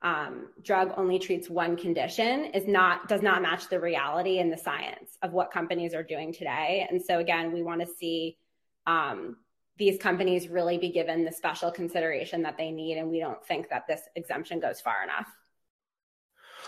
um, 0.02 0.46
drug 0.62 0.92
only 0.96 1.18
treats 1.18 1.50
one 1.50 1.76
condition 1.76 2.44
is 2.46 2.68
not 2.68 3.08
does 3.08 3.20
not 3.20 3.42
match 3.42 3.68
the 3.68 3.80
reality 3.80 4.38
and 4.38 4.50
the 4.52 4.56
science 4.56 5.18
of 5.22 5.32
what 5.32 5.50
companies 5.50 5.92
are 5.92 6.04
doing 6.04 6.32
today. 6.32 6.87
And 6.88 7.02
so 7.02 7.18
again, 7.18 7.52
we 7.52 7.62
want 7.62 7.80
to 7.80 7.87
see 7.87 8.38
um, 8.87 9.38
these 9.76 9.99
companies 9.99 10.49
really 10.49 10.78
be 10.78 10.90
given 10.90 11.25
the 11.25 11.32
special 11.32 11.72
consideration 11.72 12.42
that 12.42 12.56
they 12.56 12.70
need. 12.70 12.96
And 12.96 13.10
we 13.10 13.18
don't 13.18 13.44
think 13.44 13.68
that 13.70 13.88
this 13.88 14.02
exemption 14.14 14.60
goes 14.60 14.80
far 14.80 15.02
enough. 15.02 15.26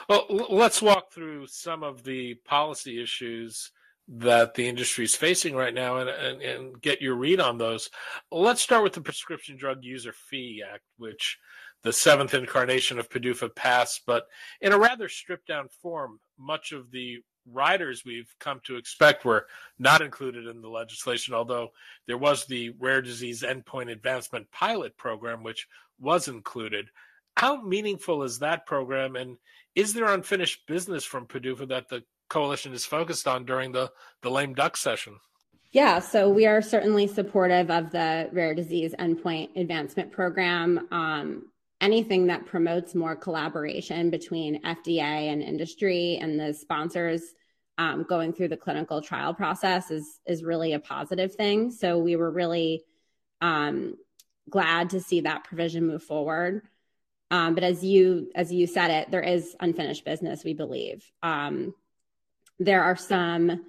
Well, 0.09 0.27
let's 0.51 0.83
walk 0.83 1.13
through 1.13 1.47
some 1.47 1.85
of 1.85 2.03
the 2.03 2.35
policy 2.35 3.01
issues 3.01 3.71
that 4.09 4.55
the 4.55 4.69
industry 4.69 5.05
is 5.05 5.15
facing 5.15 5.55
right 5.55 5.75
now 5.75 5.99
and, 5.99 6.11
and, 6.11 6.43
and, 6.43 6.83
get 6.83 7.01
your 7.01 7.15
read 7.15 7.41
on 7.41 7.57
those. 7.57 7.89
Let's 8.31 8.61
start 8.61 8.83
with 8.83 8.93
the 8.93 9.01
Prescription 9.01 9.57
Drug 9.57 9.85
User 9.85 10.13
Fee 10.13 10.63
Act, 10.69 10.83
which 10.99 11.39
the 11.83 11.93
seventh 11.93 12.35
incarnation 12.35 12.99
of 12.99 13.09
PDUFA 13.09 13.55
passed, 13.55 14.03
but 14.07 14.27
in 14.61 14.73
a 14.73 14.79
rather 14.79 15.09
stripped 15.09 15.47
down 15.47 15.69
form. 15.81 16.19
Much 16.39 16.73
of 16.73 16.91
the 16.91 17.19
riders 17.51 18.05
we've 18.05 18.33
come 18.39 18.61
to 18.65 18.77
expect 18.77 19.25
were 19.25 19.47
not 19.79 20.03
included 20.03 20.47
in 20.47 20.61
the 20.61 20.69
legislation, 20.69 21.35
although 21.35 21.71
there 22.07 22.19
was 22.19 22.47
the 22.47 22.71
Rare 22.79 23.03
Disease 23.03 23.43
Endpoint 23.43 23.91
Advancement 23.91 24.51
Pilot 24.51 24.97
Program, 24.97 25.43
which 25.43 25.67
was 26.01 26.29
included. 26.29 26.89
How 27.37 27.63
meaningful 27.63 28.23
is 28.23 28.39
that 28.41 28.67
program, 28.67 29.17
and 29.17 29.37
is 29.75 29.95
there 29.95 30.13
unfinished 30.13 30.67
business 30.67 31.05
from 31.05 31.27
PDUFA 31.27 31.69
that 31.69 31.89
the 31.89 32.05
coalition 32.33 32.73
is 32.73 32.85
focused 32.85 33.29
on 33.29 33.45
during 33.45 33.73
the, 33.73 33.93
the 34.23 34.31
lame 34.31 34.55
duck 34.55 34.77
session? 34.77 35.15
Yeah, 35.71 36.01
so 36.01 36.29
we 36.29 36.47
are 36.47 36.61
certainly 36.61 37.07
supportive 37.07 37.71
of 37.71 37.93
the 37.93 38.29
Rare 38.33 38.55
Disease 38.55 38.95
Endpoint 38.99 39.57
Advancement 39.57 40.11
Program. 40.11 40.89
Um, 40.91 41.51
anything 41.81 42.27
that 42.27 42.47
promotes 42.47 42.95
more 42.95 43.17
collaboration 43.17 44.11
between 44.11 44.63
FDA 44.63 45.33
and 45.33 45.43
industry 45.43 46.19
and 46.21 46.39
the 46.41 46.55
sponsors 46.55 47.23
um, 47.79 48.05
going 48.09 48.33
through 48.33 48.49
the 48.49 48.57
clinical 48.57 49.01
trial 49.01 49.35
process 49.35 49.91
is 49.91 50.21
is 50.27 50.45
really 50.45 50.73
a 50.75 50.79
positive 50.81 51.35
thing. 51.35 51.71
So 51.71 51.99
we 51.99 52.17
were 52.17 52.31
really 52.31 52.85
um, 53.41 53.97
glad 54.51 54.91
to 54.91 55.01
see 55.01 55.23
that 55.23 55.45
provision 55.45 55.87
move 55.87 56.03
forward. 56.03 56.63
Um, 57.31 57.55
but 57.55 57.65
as 57.65 57.83
you 57.83 58.31
as 58.35 58.53
you 58.53 58.67
said 58.67 58.91
it, 58.91 59.11
there 59.11 59.23
is 59.23 59.57
unfinished 59.59 60.05
business. 60.05 60.45
We 60.45 60.53
believe 60.53 61.03
um, 61.23 61.75
there 62.65 62.83
are 62.83 62.97
some 62.97 63.65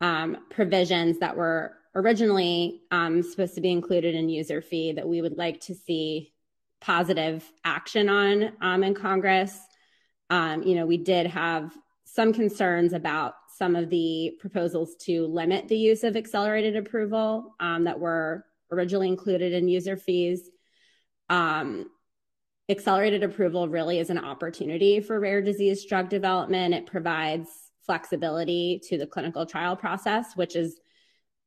um, 0.00 0.38
provisions 0.50 1.18
that 1.18 1.36
were 1.36 1.76
originally 1.94 2.82
um, 2.90 3.22
supposed 3.22 3.54
to 3.54 3.60
be 3.60 3.70
included 3.70 4.14
in 4.14 4.28
user 4.28 4.62
fee 4.62 4.92
that 4.92 5.08
we 5.08 5.20
would 5.20 5.36
like 5.36 5.60
to 5.60 5.74
see 5.74 6.32
positive 6.80 7.44
action 7.64 8.08
on 8.08 8.52
um, 8.60 8.82
in 8.82 8.94
Congress. 8.94 9.58
Um, 10.30 10.62
you 10.62 10.74
know, 10.76 10.86
we 10.86 10.96
did 10.96 11.26
have 11.26 11.74
some 12.04 12.32
concerns 12.32 12.92
about 12.92 13.34
some 13.58 13.76
of 13.76 13.90
the 13.90 14.36
proposals 14.40 14.94
to 15.00 15.26
limit 15.26 15.68
the 15.68 15.76
use 15.76 16.02
of 16.04 16.16
accelerated 16.16 16.76
approval 16.76 17.54
um, 17.60 17.84
that 17.84 18.00
were 18.00 18.46
originally 18.70 19.08
included 19.08 19.52
in 19.52 19.68
user 19.68 19.96
fees. 19.96 20.48
Um, 21.28 21.90
accelerated 22.68 23.22
approval 23.22 23.68
really 23.68 23.98
is 23.98 24.10
an 24.10 24.18
opportunity 24.18 25.00
for 25.00 25.18
rare 25.18 25.42
disease 25.42 25.84
drug 25.84 26.08
development. 26.08 26.74
It 26.74 26.86
provides 26.86 27.48
flexibility 27.90 28.80
to 28.84 28.96
the 28.96 29.06
clinical 29.06 29.44
trial 29.44 29.74
process, 29.74 30.36
which 30.36 30.54
is 30.54 30.78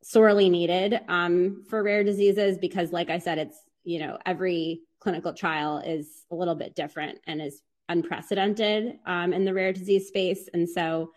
sorely 0.04 0.50
needed 0.50 1.00
um, 1.08 1.64
for 1.70 1.82
rare 1.82 2.04
diseases 2.04 2.58
because, 2.58 2.92
like 2.92 3.10
I 3.10 3.20
said, 3.20 3.38
it's 3.38 3.58
you 3.86 4.00
know 4.00 4.18
every 4.26 4.82
clinical 5.00 5.34
trial 5.34 5.78
is 5.78 6.26
a 6.32 6.36
little 6.36 6.56
bit 6.56 6.76
different 6.76 7.20
and 7.28 7.42
is 7.42 7.62
unprecedented 7.88 9.00
um, 9.06 9.32
in 9.32 9.46
the 9.46 9.54
rare 9.54 9.72
disease 9.72 10.10
space. 10.10 10.50
And 10.54 10.68
so 10.68 11.12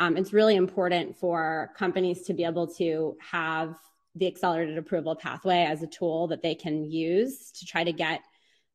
um, 0.00 0.16
it's 0.16 0.32
really 0.32 0.56
important 0.56 1.16
for 1.16 1.70
companies 1.76 2.22
to 2.22 2.34
be 2.34 2.42
able 2.42 2.66
to 2.74 3.16
have 3.20 3.76
the 4.16 4.26
accelerated 4.26 4.76
approval 4.76 5.14
pathway 5.14 5.66
as 5.68 5.84
a 5.84 5.86
tool 5.86 6.26
that 6.28 6.42
they 6.42 6.56
can 6.56 6.90
use 6.90 7.52
to 7.52 7.64
try 7.64 7.84
to 7.84 7.92
get 7.92 8.22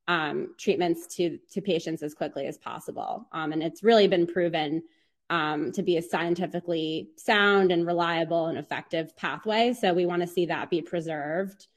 um, 0.07 0.55
treatments 0.57 1.13
to, 1.17 1.39
to 1.51 1.59
patients 1.61 2.03
as 2.03 2.13
quickly 2.13 2.47
as 2.47 2.57
possible. 2.57 3.27
Um, 3.33 3.51
and 3.51 3.61
it's 3.61 3.83
really 3.83 4.07
been 4.07 4.27
proven 4.27 4.81
um, 5.29 5.71
to 5.73 5.83
be 5.83 5.97
a 5.97 6.01
scientifically 6.01 7.09
sound 7.17 7.71
and 7.71 7.85
reliable 7.85 8.47
and 8.47 8.57
effective 8.57 9.15
pathway. 9.15 9.73
So 9.73 9.93
we 9.93 10.05
want 10.05 10.21
to 10.21 10.27
see 10.27 10.47
that 10.47 10.69
be 10.69 10.81
preserved. 10.81 11.67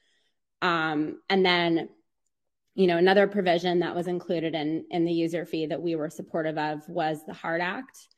Um, 0.62 1.20
and 1.28 1.44
then 1.44 1.88
you 2.74 2.86
know, 2.86 2.96
another 2.96 3.26
provision 3.26 3.80
that 3.80 3.94
was 3.94 4.06
included 4.06 4.54
in, 4.54 4.86
in 4.90 5.04
the 5.04 5.12
user 5.12 5.44
fee 5.44 5.66
that 5.66 5.82
we 5.82 5.94
were 5.94 6.08
supportive 6.08 6.56
of 6.56 6.88
was 6.88 7.24
the 7.26 7.34
HEART 7.34 7.60
Act, 7.60 8.08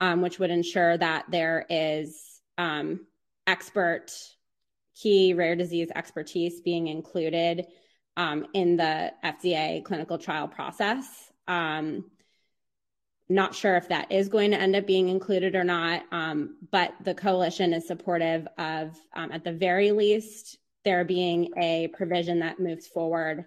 um, 0.00 0.20
which 0.20 0.38
would 0.38 0.50
ensure 0.50 0.96
that 0.96 1.26
there 1.30 1.64
is 1.70 2.40
um, 2.58 3.06
expert, 3.46 4.10
key 5.00 5.32
rare 5.32 5.54
disease 5.54 5.88
expertise 5.94 6.60
being 6.60 6.88
included 6.88 7.66
um, 8.16 8.46
in 8.52 8.76
the 8.76 9.12
FDA 9.24 9.84
clinical 9.84 10.18
trial 10.18 10.48
process. 10.48 11.06
Um, 11.46 12.10
not 13.30 13.54
sure 13.54 13.76
if 13.76 13.88
that 13.88 14.10
is 14.10 14.28
going 14.28 14.50
to 14.50 14.60
end 14.60 14.74
up 14.74 14.86
being 14.86 15.08
included 15.08 15.54
or 15.54 15.62
not, 15.64 16.02
um, 16.10 16.56
but 16.70 16.92
the 17.04 17.14
coalition 17.14 17.72
is 17.72 17.86
supportive 17.86 18.46
of, 18.58 18.98
um, 19.14 19.30
at 19.30 19.44
the 19.44 19.52
very 19.52 19.92
least, 19.92 20.58
there 20.84 21.04
being 21.04 21.50
a 21.56 21.88
provision 21.88 22.40
that 22.40 22.58
moves 22.58 22.86
forward 22.86 23.44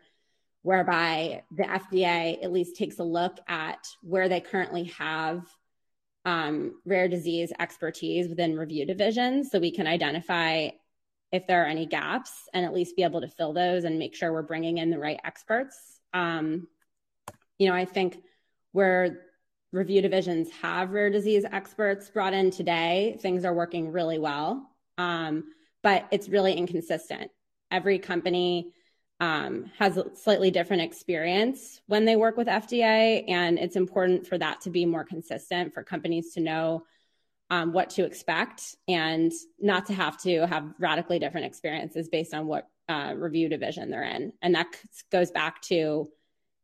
whereby 0.61 1.43
the 1.51 1.63
FDA 1.63 2.41
at 2.41 2.53
least 2.53 2.77
takes 2.77 2.99
a 2.99 3.03
look 3.03 3.37
at 3.47 3.85
where 4.01 4.29
they 4.29 4.39
currently 4.39 4.85
have 4.97 5.45
um, 6.23 6.79
rare 6.85 7.09
disease 7.09 7.51
expertise 7.59 8.29
within 8.29 8.57
review 8.57 8.85
divisions 8.85 9.51
so 9.51 9.59
we 9.59 9.71
can 9.71 9.87
identify 9.87 10.69
if 11.33 11.45
there 11.47 11.63
are 11.63 11.67
any 11.67 11.85
gaps 11.85 12.31
and 12.53 12.65
at 12.65 12.73
least 12.73 12.95
be 12.95 13.03
able 13.03 13.19
to 13.19 13.27
fill 13.27 13.51
those 13.51 13.83
and 13.83 13.99
make 13.99 14.15
sure 14.15 14.31
we're 14.31 14.41
bringing 14.41 14.77
in 14.77 14.89
the 14.89 14.99
right 14.99 15.19
experts. 15.25 15.99
Um, 16.13 16.67
you 17.57 17.67
know, 17.67 17.75
I 17.75 17.83
think 17.83 18.19
where 18.71 19.23
review 19.73 20.01
divisions 20.01 20.49
have 20.61 20.91
rare 20.91 21.09
disease 21.09 21.43
experts 21.51 22.09
brought 22.09 22.33
in 22.33 22.51
today, 22.51 23.17
things 23.19 23.43
are 23.43 23.53
working 23.53 23.91
really 23.91 24.19
well. 24.19 24.69
Um, 24.97 25.45
but 25.81 26.07
it's 26.11 26.29
really 26.29 26.53
inconsistent. 26.53 27.31
Every 27.71 27.99
company 27.99 28.71
um, 29.19 29.71
has 29.79 29.97
a 29.97 30.15
slightly 30.15 30.51
different 30.51 30.83
experience 30.83 31.81
when 31.87 32.05
they 32.05 32.15
work 32.15 32.37
with 32.37 32.47
FDA, 32.47 33.25
and 33.27 33.57
it's 33.57 33.75
important 33.75 34.27
for 34.27 34.37
that 34.37 34.61
to 34.61 34.69
be 34.69 34.85
more 34.85 35.03
consistent 35.03 35.73
for 35.73 35.83
companies 35.83 36.33
to 36.35 36.39
know 36.39 36.85
um, 37.49 37.73
what 37.73 37.89
to 37.91 38.05
expect 38.05 38.75
and 38.87 39.31
not 39.59 39.87
to 39.87 39.93
have 39.93 40.17
to 40.19 40.45
have 40.47 40.73
radically 40.79 41.19
different 41.19 41.47
experiences 41.47 42.09
based 42.09 42.33
on 42.33 42.47
what 42.47 42.67
uh, 42.89 43.13
review 43.15 43.49
division 43.49 43.89
they're 43.89 44.03
in. 44.03 44.33
And 44.41 44.55
that 44.55 44.67
goes 45.11 45.31
back 45.31 45.61
to 45.63 46.07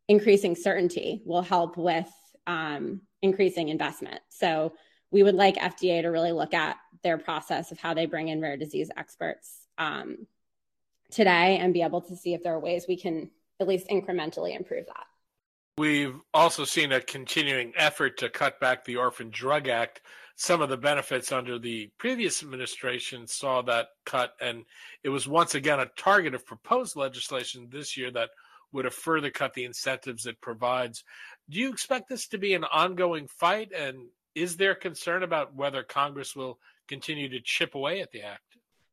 increasing 0.08 0.56
certainty 0.56 1.22
will 1.26 1.42
help 1.42 1.78
with 1.78 2.10
um, 2.50 3.02
increasing 3.22 3.70
investment. 3.70 4.22
So 4.30 4.74
we 5.12 5.22
would 5.22 5.36
like 5.36 5.56
FDA 5.56 6.02
to 6.02 6.08
really 6.08 6.32
look 6.32 6.54
at 6.56 6.78
their 7.04 7.20
process 7.20 7.72
of 7.72 7.80
how 7.80 7.94
they 7.94 8.08
bring 8.08 8.28
in 8.28 8.42
rare 8.42 8.58
disease 8.58 8.90
experts 8.98 9.68
um, 9.78 10.26
today 11.12 11.58
and 11.58 11.74
be 11.74 11.84
able 11.84 12.02
to 12.02 12.16
see 12.16 12.34
if 12.34 12.44
there 12.44 12.56
are 12.56 12.60
ways 12.60 12.86
we 12.88 12.98
can 12.98 13.30
at 13.60 13.68
least 13.68 13.88
incrementally 13.88 14.56
improve 14.56 14.88
that. 14.88 15.06
We've 15.78 16.20
also 16.34 16.66
seen 16.66 16.92
a 16.92 17.00
continuing 17.00 17.72
effort 17.78 18.18
to 18.18 18.30
cut 18.30 18.60
back 18.60 18.84
the 18.84 18.98
Orphan 18.98 19.30
Drug 19.30 19.68
Act. 19.68 20.02
Some 20.36 20.62
of 20.62 20.70
the 20.70 20.78
benefits 20.78 21.32
under 21.32 21.60
the 21.60 21.92
previous 21.98 22.42
administration 22.42 23.28
saw 23.28 23.62
that 23.64 23.90
cut, 24.06 24.34
and 24.42 24.66
it 25.04 25.10
was 25.10 25.28
once 25.28 25.56
again 25.56 25.80
a 25.80 25.86
target 25.98 26.34
of 26.34 26.46
proposed 26.46 26.96
legislation 26.96 27.68
this 27.72 27.96
year 27.96 28.12
that 28.12 28.30
would 28.72 28.86
have 28.86 28.94
further 28.94 29.32
cut 29.32 29.54
the 29.54 29.66
incentives 29.66 30.26
it 30.26 30.42
provides. 30.42 31.04
Do 31.50 31.60
you 31.60 31.70
expect 31.70 32.10
this 32.10 32.28
to 32.30 32.38
be 32.38 32.54
an 32.54 32.64
ongoing 32.64 33.28
fight? 33.28 33.72
And 33.76 34.08
is 34.36 34.58
there 34.58 34.76
concern 34.76 35.24
about 35.24 35.56
whether 35.56 35.84
Congress 35.84 36.36
will 36.36 36.60
continue 36.88 37.30
to 37.30 37.42
chip 37.42 37.76
away 37.76 38.02
at 38.02 38.12
the 38.12 38.22
act? 38.22 38.44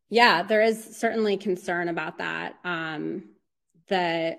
Yeah, 0.09 0.43
there 0.43 0.63
is 0.63 0.97
certainly 0.97 1.37
concern 1.37 1.89
about 1.89 2.19
that. 2.19 2.55
Um, 2.65 3.31
the 3.89 4.37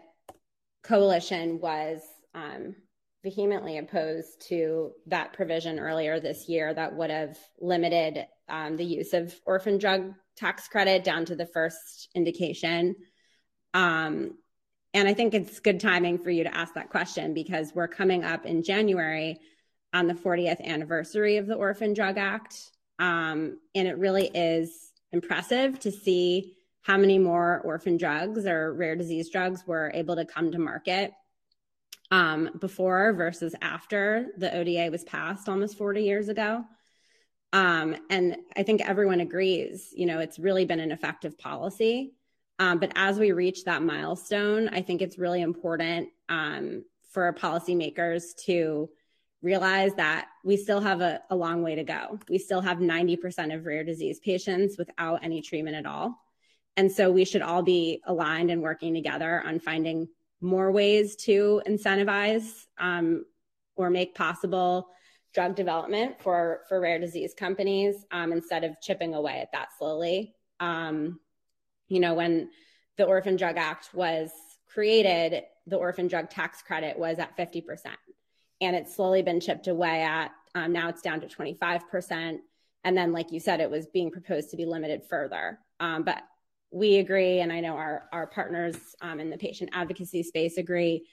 coalition 0.84 1.60
was 1.60 2.02
um, 2.34 2.76
vehemently 3.24 3.78
opposed 3.78 4.48
to 4.48 4.92
that 5.08 5.34
provision 5.34 5.80
earlier 5.80 6.20
this 6.20 6.48
year 6.48 6.74
that 6.74 6.96
would 6.96 7.10
have 7.10 7.38
limited 7.60 8.26
um, 8.48 8.78
the 8.78 8.86
use 8.86 9.14
of 9.14 9.36
orphan 9.46 9.78
drug 9.78 10.14
tax 10.38 10.68
credit 10.68 11.04
down 11.04 11.26
to 11.26 11.36
the 11.36 11.46
first 11.46 12.10
indication. 12.16 12.96
Um, 13.74 14.38
and 14.98 15.08
I 15.08 15.14
think 15.14 15.36
it's 15.36 15.60
good 15.60 15.80
timing 15.80 16.18
for 16.18 16.32
you 16.32 16.44
to 16.44 16.58
ask 16.58 16.74
that 16.74 16.90
question 16.90 17.36
because 17.36 17.72
we're 17.76 17.88
coming 17.88 18.24
up 18.24 18.48
in 18.48 18.64
January 18.64 19.40
on 19.94 20.08
the 20.08 20.16
40th 20.16 20.60
anniversary 20.66 21.38
of 21.38 21.46
the 21.46 21.54
Orphan 21.54 21.94
Drug 21.94 22.18
Act. 22.18 22.72
Um, 22.98 23.60
and 23.76 23.88
it 23.88 24.00
really 24.00 24.32
is 24.34 24.92
impressive 25.12 25.80
to 25.82 25.92
see 25.92 26.56
how 26.82 26.98
many 26.98 27.20
more 27.20 27.62
orphan 27.64 27.98
drugs 27.98 28.48
or 28.48 28.74
rare 28.74 28.96
disease 28.96 29.30
drugs 29.30 29.68
were 29.68 29.92
able 29.94 30.16
to 30.16 30.26
come 30.26 30.52
to 30.52 30.58
market 30.58 31.14
um, 32.10 32.50
before 32.60 33.14
versus 33.14 33.54
after 33.62 34.30
the 34.40 34.52
ODA 34.52 34.90
was 34.90 35.04
passed 35.04 35.48
almost 35.48 35.78
40 35.78 36.02
years 36.02 36.28
ago. 36.28 36.66
Um, 37.54 37.96
and 38.10 38.38
I 38.56 38.64
think 38.64 38.82
everyone 38.82 39.20
agrees, 39.20 39.94
you 39.96 40.08
know, 40.08 40.18
it's 40.22 40.40
really 40.40 40.66
been 40.66 40.80
an 40.80 40.92
effective 40.92 41.38
policy. 41.38 42.16
Um, 42.60 42.80
but 42.80 42.92
as 42.96 43.20
we 43.20 43.32
reach 43.32 43.66
that 43.66 43.84
milestone, 43.84 44.70
I 44.70 44.82
think 44.82 45.02
it's 45.02 45.18
really 45.18 45.42
important 45.42 46.10
um, 46.30 46.84
for 47.12 47.32
policymakers 47.34 48.36
to 48.46 48.90
realize 49.42 49.94
that 49.96 50.28
we 50.44 50.58
still 50.58 50.82
have 50.82 51.02
a, 51.02 51.22
a 51.30 51.36
long 51.36 51.62
way 51.62 51.76
to 51.76 51.84
go. 51.84 52.20
We 52.28 52.40
still 52.40 52.62
have 52.62 52.80
90% 52.80 53.56
of 53.56 53.66
rare 53.66 53.84
disease 53.84 54.20
patients 54.20 54.78
without 54.78 55.24
any 55.24 55.42
treatment 55.42 55.76
at 55.76 55.86
all. 55.86 56.16
And 56.76 56.92
so 56.92 57.12
we 57.12 57.26
should 57.26 57.42
all 57.42 57.62
be 57.62 58.02
aligned 58.06 58.52
and 58.52 58.62
working 58.62 58.94
together 58.94 59.42
on 59.46 59.60
finding 59.60 60.08
more 60.42 60.72
ways 60.72 61.16
to 61.16 61.62
incentivize 61.68 62.66
um, 62.78 63.26
or 63.76 63.90
make 63.90 64.16
possible 64.16 64.88
drug 65.34 65.56
development 65.56 66.22
for, 66.22 66.62
for 66.68 66.80
rare 66.80 67.00
disease 67.00 67.34
companies 67.34 68.06
um, 68.12 68.32
instead 68.32 68.64
of 68.64 68.80
chipping 68.82 69.14
away 69.14 69.40
at 69.40 69.52
that 69.52 69.70
slowly. 69.78 70.36
Um, 70.60 71.20
you 71.88 72.00
know, 72.00 72.14
when 72.14 72.50
the 72.98 73.06
Orphan 73.06 73.36
Drug 73.36 73.58
Act 73.58 73.94
was 73.94 74.32
created, 74.78 75.44
the 75.66 75.76
orphan 75.76 76.08
drug 76.08 76.30
tax 76.30 76.62
credit 76.62 77.00
was 77.00 77.20
at 77.20 77.36
50%. 77.36 77.64
And 78.62 78.76
it's 78.76 78.96
slowly 78.96 79.22
been 79.22 79.40
chipped 79.40 79.68
away 79.68 80.04
at, 80.04 80.32
um, 80.56 80.72
now 80.72 80.90
it's 80.90 81.02
down 81.02 81.22
to 81.22 81.28
25%. 81.28 82.38
And 82.84 82.98
then, 82.98 83.12
like 83.12 83.32
you 83.32 83.40
said, 83.40 83.60
it 83.60 83.70
was 83.70 83.88
being 83.88 84.12
proposed 84.12 84.52
to 84.52 84.58
be 84.58 84.66
limited 84.66 85.04
further. 85.10 85.60
Um, 85.80 86.04
but 86.04 86.22
we 86.72 86.98
agree, 86.98 87.40
and 87.40 87.52
I 87.52 87.60
know 87.60 87.76
our, 87.76 88.04
our 88.12 88.28
partners 88.28 88.76
um, 89.02 89.20
in 89.20 89.30
the 89.30 89.38
patient 89.38 89.72
advocacy 89.74 90.24
space 90.24 90.58
agree, 90.58 91.08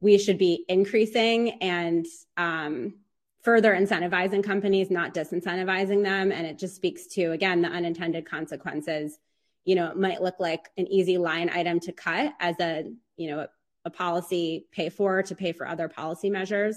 we 0.00 0.16
should 0.16 0.38
be 0.38 0.64
increasing 0.68 1.62
and 1.62 2.06
um, 2.36 2.94
further 3.42 3.74
incentivizing 3.74 4.42
companies, 4.42 4.90
not 4.90 5.14
disincentivizing 5.14 6.02
them. 6.02 6.32
And 6.32 6.46
it 6.46 6.58
just 6.58 6.76
speaks 6.76 7.06
to, 7.08 7.32
again, 7.32 7.60
the 7.60 7.68
unintended 7.68 8.24
consequences. 8.24 9.18
You 9.64 9.74
know, 9.74 9.90
it 9.90 9.96
might 9.96 10.22
look 10.22 10.40
like 10.40 10.68
an 10.76 10.86
easy 10.86 11.18
line 11.18 11.50
item 11.50 11.80
to 11.80 11.92
cut 11.92 12.32
as 12.40 12.56
a, 12.60 12.84
you 13.16 13.30
know, 13.30 13.40
a, 13.40 13.48
a 13.84 13.90
policy 13.90 14.66
pay 14.72 14.88
for 14.88 15.22
to 15.22 15.34
pay 15.34 15.52
for 15.52 15.66
other 15.66 15.88
policy 15.88 16.30
measures. 16.30 16.76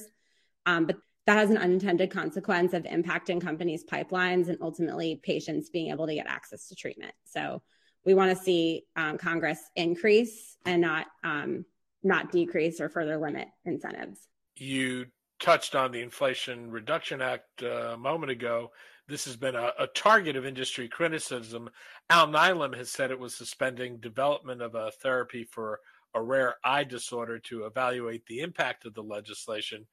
Um, 0.66 0.86
but 0.86 0.98
that 1.26 1.38
has 1.38 1.50
an 1.50 1.58
unintended 1.58 2.12
consequence 2.12 2.74
of 2.74 2.84
impacting 2.84 3.42
companies' 3.42 3.86
pipelines 3.86 4.50
and 4.50 4.58
ultimately 4.62 5.22
patients 5.24 5.70
being 5.70 5.90
able 5.90 6.08
to 6.08 6.16
get 6.16 6.28
access 6.28 6.68
to 6.68 6.76
treatment. 6.76 7.14
So 7.24 7.62
we 8.06 8.14
want 8.14 8.38
to 8.38 8.44
see 8.44 8.84
um, 8.96 9.18
Congress 9.18 9.60
increase 9.76 10.58
and 10.66 10.82
not 10.82 11.08
um, 11.24 11.66
not 12.04 12.32
decrease 12.32 12.82
or 12.82 12.90
further 12.90 13.18
limit 13.18 13.48
incentives. 13.64 14.28
You 14.58 15.06
touched 15.40 15.76
on 15.76 15.92
the 15.92 16.02
Inflation 16.02 16.70
Reduction 16.70 17.22
Act 17.22 17.64
uh, 17.64 17.94
a 17.94 17.98
moment 17.98 18.32
ago. 18.32 18.72
This 19.08 19.26
has 19.26 19.36
been 19.36 19.56
a, 19.56 19.72
a, 19.80 19.88
target 19.88 20.36
of 20.36 20.46
industry 20.46 20.88
criticism. 20.88 21.70
Alnylam 22.10 22.76
has 22.76 22.90
said 22.90 23.12
it 23.12 23.20
was 23.20 23.36
suspending 23.36 23.98
development 23.98 24.62
of 24.62 24.76
a 24.76 24.92
therapy 24.92 25.44
for 25.44 25.82
a 26.14 26.22
rare 26.22 26.56
eye 26.64 26.86
disorder 26.86 27.40
to 27.40 27.66
evaluate 27.66 28.26
the 28.26 28.40
impact 28.40 28.86
of 28.86 28.94
the 28.94 29.04
legislation. 29.04 29.86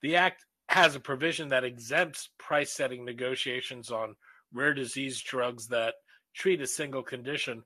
The 0.00 0.16
act 0.16 0.44
has 0.68 0.94
a 0.94 1.00
provision 1.00 1.48
that 1.48 1.64
exempts 1.64 2.30
price 2.38 2.72
setting 2.72 3.04
negotiations 3.04 3.90
on 3.90 4.14
rare 4.52 4.74
disease 4.74 5.20
drugs 5.20 5.68
that 5.68 5.94
treat 6.34 6.60
a 6.60 6.66
single 6.66 7.02
condition. 7.02 7.64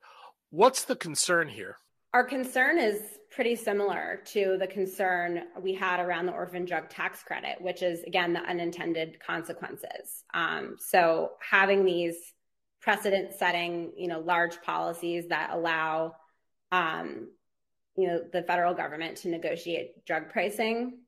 What's 0.51 0.85
the 0.85 0.97
concern 0.97 1.49
here? 1.49 1.77
Our 2.17 2.25
concern 2.25 2.79
is 2.79 3.03
pretty 3.31 3.57
similar 3.57 4.23
to 4.29 4.57
the 4.59 4.67
concern 4.67 5.43
we 5.61 5.75
had 5.75 6.01
around 6.01 6.25
the 6.25 6.33
orphan 6.33 6.65
drug 6.65 6.89
tax 6.89 7.23
credit, 7.23 7.61
which 7.61 7.83
is, 7.83 8.03
again, 8.05 8.33
the 8.33 8.41
unintended 8.41 9.19
consequences. 9.21 10.25
Um, 10.33 10.77
so 10.79 11.33
having 11.47 11.85
these 11.85 12.17
precedent 12.81 13.35
setting, 13.35 13.93
you 13.99 14.09
know, 14.09 14.21
large 14.21 14.63
policies 14.63 15.29
that 15.29 15.51
allow, 15.53 16.15
um, 16.73 17.29
you 17.99 18.09
know, 18.09 18.23
the 18.33 18.45
federal 18.45 18.73
government 18.73 19.19
to 19.19 19.29
negotiate 19.29 20.07
drug 20.07 20.31
pricing 20.31 21.01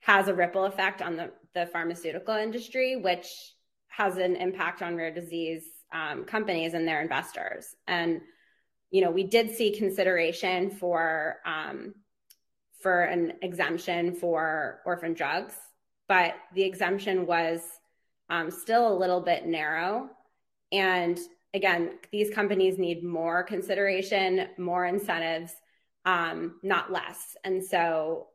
has 0.00 0.26
a 0.26 0.34
ripple 0.34 0.64
effect 0.64 1.00
on 1.00 1.14
the, 1.14 1.30
the 1.54 1.66
pharmaceutical 1.66 2.34
industry, 2.34 2.96
which 2.96 3.28
has 3.86 4.16
an 4.16 4.34
impact 4.34 4.82
on 4.82 4.96
rare 4.96 5.14
disease 5.14 5.62
um, 5.92 6.24
companies 6.24 6.74
and 6.74 6.88
their 6.88 7.02
investors. 7.02 7.76
And 7.86 8.20
you 8.90 9.00
know, 9.00 9.10
we 9.10 9.24
did 9.24 9.54
see 9.54 9.76
consideration 9.76 10.70
for 10.70 11.36
um, 11.44 11.94
for 12.80 13.02
an 13.02 13.32
exemption 13.42 14.14
for 14.14 14.80
orphan 14.86 15.14
drugs, 15.14 15.54
but 16.08 16.34
the 16.54 16.62
exemption 16.62 17.26
was 17.26 17.60
um, 18.28 18.50
still 18.50 18.92
a 18.92 18.96
little 18.96 19.20
bit 19.20 19.46
narrow. 19.46 20.08
And 20.72 21.18
again, 21.54 21.98
these 22.12 22.30
companies 22.30 22.78
need 22.78 23.02
more 23.02 23.42
consideration, 23.42 24.48
more 24.58 24.84
incentives, 24.86 25.52
um, 26.04 26.60
not 26.62 26.92
less. 26.92 27.36
And 27.44 27.64
so, 27.64 28.28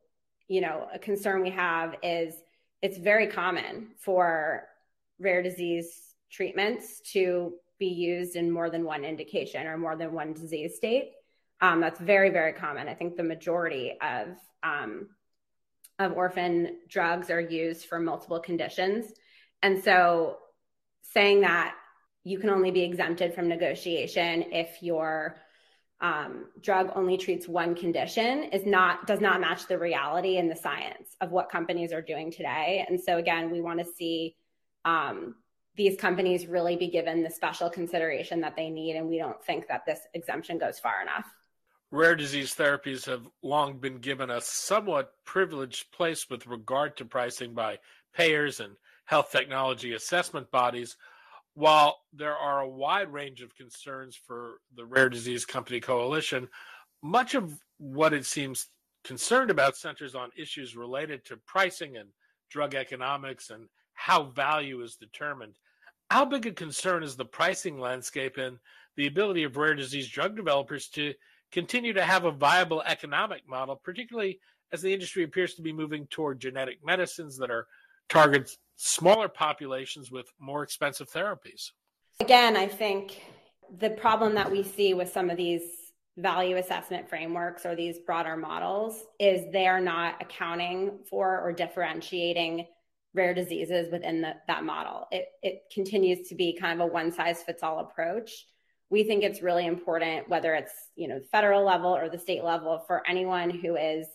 you 0.47 0.61
know, 0.61 0.87
a 0.93 0.99
concern 0.99 1.41
we 1.41 1.51
have 1.51 1.95
is 2.03 2.33
it's 2.81 2.97
very 2.97 3.27
common 3.27 3.89
for 3.99 4.67
rare 5.19 5.43
disease 5.43 6.15
treatments 6.31 6.99
to 7.13 7.53
be 7.81 7.87
used 7.87 8.35
in 8.37 8.49
more 8.49 8.69
than 8.69 8.85
one 8.85 9.03
indication 9.03 9.67
or 9.67 9.77
more 9.77 9.97
than 9.97 10.13
one 10.13 10.31
disease 10.33 10.75
state. 10.77 11.11
Um, 11.59 11.81
that's 11.81 11.99
very, 11.99 12.29
very 12.29 12.53
common. 12.53 12.87
I 12.87 12.93
think 12.93 13.17
the 13.17 13.23
majority 13.23 13.97
of 14.01 14.27
um, 14.63 15.09
of 15.99 16.13
orphan 16.13 16.77
drugs 16.87 17.29
are 17.29 17.41
used 17.41 17.85
for 17.85 17.99
multiple 17.99 18.39
conditions, 18.39 19.11
and 19.61 19.83
so 19.83 20.37
saying 21.01 21.41
that 21.41 21.75
you 22.23 22.39
can 22.39 22.49
only 22.49 22.71
be 22.71 22.83
exempted 22.83 23.33
from 23.33 23.47
negotiation 23.47 24.45
if 24.51 24.81
your 24.81 25.35
um, 25.99 26.45
drug 26.61 26.91
only 26.95 27.17
treats 27.17 27.47
one 27.47 27.75
condition 27.75 28.43
is 28.45 28.65
not 28.65 29.05
does 29.07 29.21
not 29.21 29.41
match 29.41 29.67
the 29.67 29.77
reality 29.77 30.37
and 30.37 30.49
the 30.49 30.55
science 30.55 31.15
of 31.19 31.31
what 31.31 31.49
companies 31.49 31.91
are 31.93 32.01
doing 32.01 32.31
today. 32.31 32.85
And 32.87 32.99
so 32.99 33.17
again, 33.17 33.51
we 33.51 33.61
want 33.61 33.79
to 33.79 33.85
see 33.85 34.35
um, 34.85 35.35
these 35.75 35.97
companies 35.97 36.47
really 36.47 36.75
be 36.75 36.87
given 36.87 37.23
the 37.23 37.29
special 37.29 37.69
consideration 37.69 38.41
that 38.41 38.55
they 38.55 38.69
need. 38.69 38.95
And 38.95 39.07
we 39.07 39.17
don't 39.17 39.43
think 39.43 39.67
that 39.67 39.85
this 39.85 40.01
exemption 40.13 40.57
goes 40.57 40.79
far 40.79 41.01
enough. 41.01 41.25
Rare 41.91 42.15
disease 42.15 42.55
therapies 42.55 43.05
have 43.05 43.27
long 43.41 43.77
been 43.77 43.97
given 43.97 44.29
a 44.29 44.39
somewhat 44.41 45.13
privileged 45.25 45.91
place 45.91 46.29
with 46.29 46.47
regard 46.47 46.95
to 46.97 47.05
pricing 47.05 47.53
by 47.53 47.79
payers 48.13 48.59
and 48.59 48.75
health 49.05 49.31
technology 49.31 49.93
assessment 49.93 50.49
bodies. 50.51 50.95
While 51.53 51.99
there 52.13 52.35
are 52.35 52.61
a 52.61 52.69
wide 52.69 53.11
range 53.11 53.41
of 53.41 53.55
concerns 53.55 54.15
for 54.15 54.59
the 54.75 54.85
Rare 54.85 55.09
Disease 55.09 55.45
Company 55.45 55.81
Coalition, 55.81 56.47
much 57.03 57.35
of 57.35 57.59
what 57.77 58.13
it 58.13 58.25
seems 58.25 58.67
concerned 59.03 59.51
about 59.51 59.75
centers 59.75 60.15
on 60.15 60.29
issues 60.37 60.77
related 60.77 61.25
to 61.25 61.37
pricing 61.45 61.97
and 61.97 62.09
drug 62.49 62.73
economics 62.73 63.49
and 63.49 63.67
how 64.01 64.23
value 64.23 64.81
is 64.81 64.95
determined. 64.95 65.53
How 66.09 66.25
big 66.25 66.47
a 66.47 66.51
concern 66.51 67.03
is 67.03 67.15
the 67.15 67.23
pricing 67.23 67.79
landscape 67.79 68.37
and 68.37 68.57
the 68.97 69.05
ability 69.05 69.43
of 69.43 69.57
rare 69.57 69.75
disease 69.75 70.09
drug 70.09 70.35
developers 70.35 70.87
to 70.89 71.13
continue 71.51 71.93
to 71.93 72.03
have 72.03 72.25
a 72.25 72.31
viable 72.31 72.81
economic 72.81 73.47
model, 73.47 73.75
particularly 73.75 74.39
as 74.73 74.81
the 74.81 74.91
industry 74.91 75.23
appears 75.23 75.53
to 75.53 75.61
be 75.61 75.71
moving 75.71 76.07
toward 76.07 76.39
genetic 76.39 76.79
medicines 76.83 77.37
that 77.37 77.51
are 77.51 77.67
target 78.09 78.49
smaller 78.75 79.29
populations 79.29 80.11
with 80.11 80.25
more 80.39 80.63
expensive 80.63 81.07
therapies? 81.07 81.69
Again, 82.21 82.57
I 82.57 82.67
think 82.67 83.21
the 83.77 83.91
problem 83.91 84.33
that 84.33 84.51
we 84.51 84.63
see 84.63 84.95
with 84.95 85.13
some 85.13 85.29
of 85.29 85.37
these 85.37 85.61
value 86.17 86.57
assessment 86.57 87.07
frameworks 87.07 87.67
or 87.67 87.75
these 87.75 87.99
broader 87.99 88.35
models 88.35 89.03
is 89.19 89.51
they 89.53 89.67
are 89.67 89.79
not 89.79 90.15
accounting 90.19 90.97
for 91.07 91.39
or 91.39 91.53
differentiating 91.53 92.65
rare 93.13 93.33
diseases 93.33 93.91
within 93.91 94.21
the, 94.21 94.35
that 94.47 94.63
model. 94.63 95.07
It, 95.11 95.27
it 95.43 95.63
continues 95.73 96.29
to 96.29 96.35
be 96.35 96.57
kind 96.59 96.79
of 96.79 96.87
a 96.87 96.91
one 96.91 97.11
size 97.11 97.43
fits 97.43 97.63
all 97.63 97.79
approach. 97.79 98.45
We 98.89 99.03
think 99.03 99.23
it's 99.23 99.41
really 99.41 99.65
important, 99.65 100.29
whether 100.29 100.53
it's 100.53 100.73
you 100.95 101.07
know 101.07 101.19
the 101.19 101.25
federal 101.25 101.63
level 101.63 101.95
or 101.95 102.09
the 102.09 102.19
state 102.19 102.43
level, 102.43 102.83
for 102.87 103.07
anyone 103.07 103.49
who 103.49 103.75
is 103.75 104.07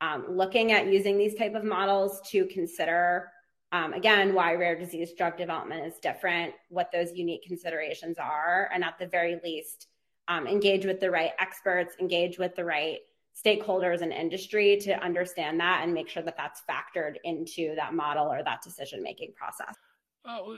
um, 0.00 0.26
looking 0.28 0.72
at 0.72 0.86
using 0.86 1.18
these 1.18 1.34
type 1.34 1.54
of 1.54 1.64
models 1.64 2.20
to 2.30 2.46
consider 2.46 3.30
um, 3.72 3.92
again 3.92 4.34
why 4.34 4.54
rare 4.54 4.78
disease 4.78 5.12
drug 5.16 5.36
development 5.36 5.86
is 5.86 5.98
different, 6.00 6.54
what 6.68 6.90
those 6.92 7.12
unique 7.12 7.44
considerations 7.46 8.18
are, 8.18 8.70
and 8.72 8.84
at 8.84 8.98
the 8.98 9.06
very 9.06 9.40
least, 9.42 9.88
um, 10.28 10.46
engage 10.46 10.86
with 10.86 11.00
the 11.00 11.10
right 11.10 11.32
experts, 11.38 11.94
engage 12.00 12.38
with 12.38 12.54
the 12.54 12.64
right 12.64 13.00
stakeholders 13.34 14.00
and 14.00 14.12
industry 14.12 14.78
to 14.82 14.92
understand 15.04 15.58
that 15.60 15.80
and 15.82 15.92
make 15.92 16.08
sure 16.08 16.22
that 16.22 16.36
that's 16.36 16.62
factored 16.68 17.14
into 17.24 17.74
that 17.74 17.94
model 17.94 18.26
or 18.26 18.42
that 18.44 18.62
decision 18.62 19.02
making 19.02 19.32
process. 19.34 19.74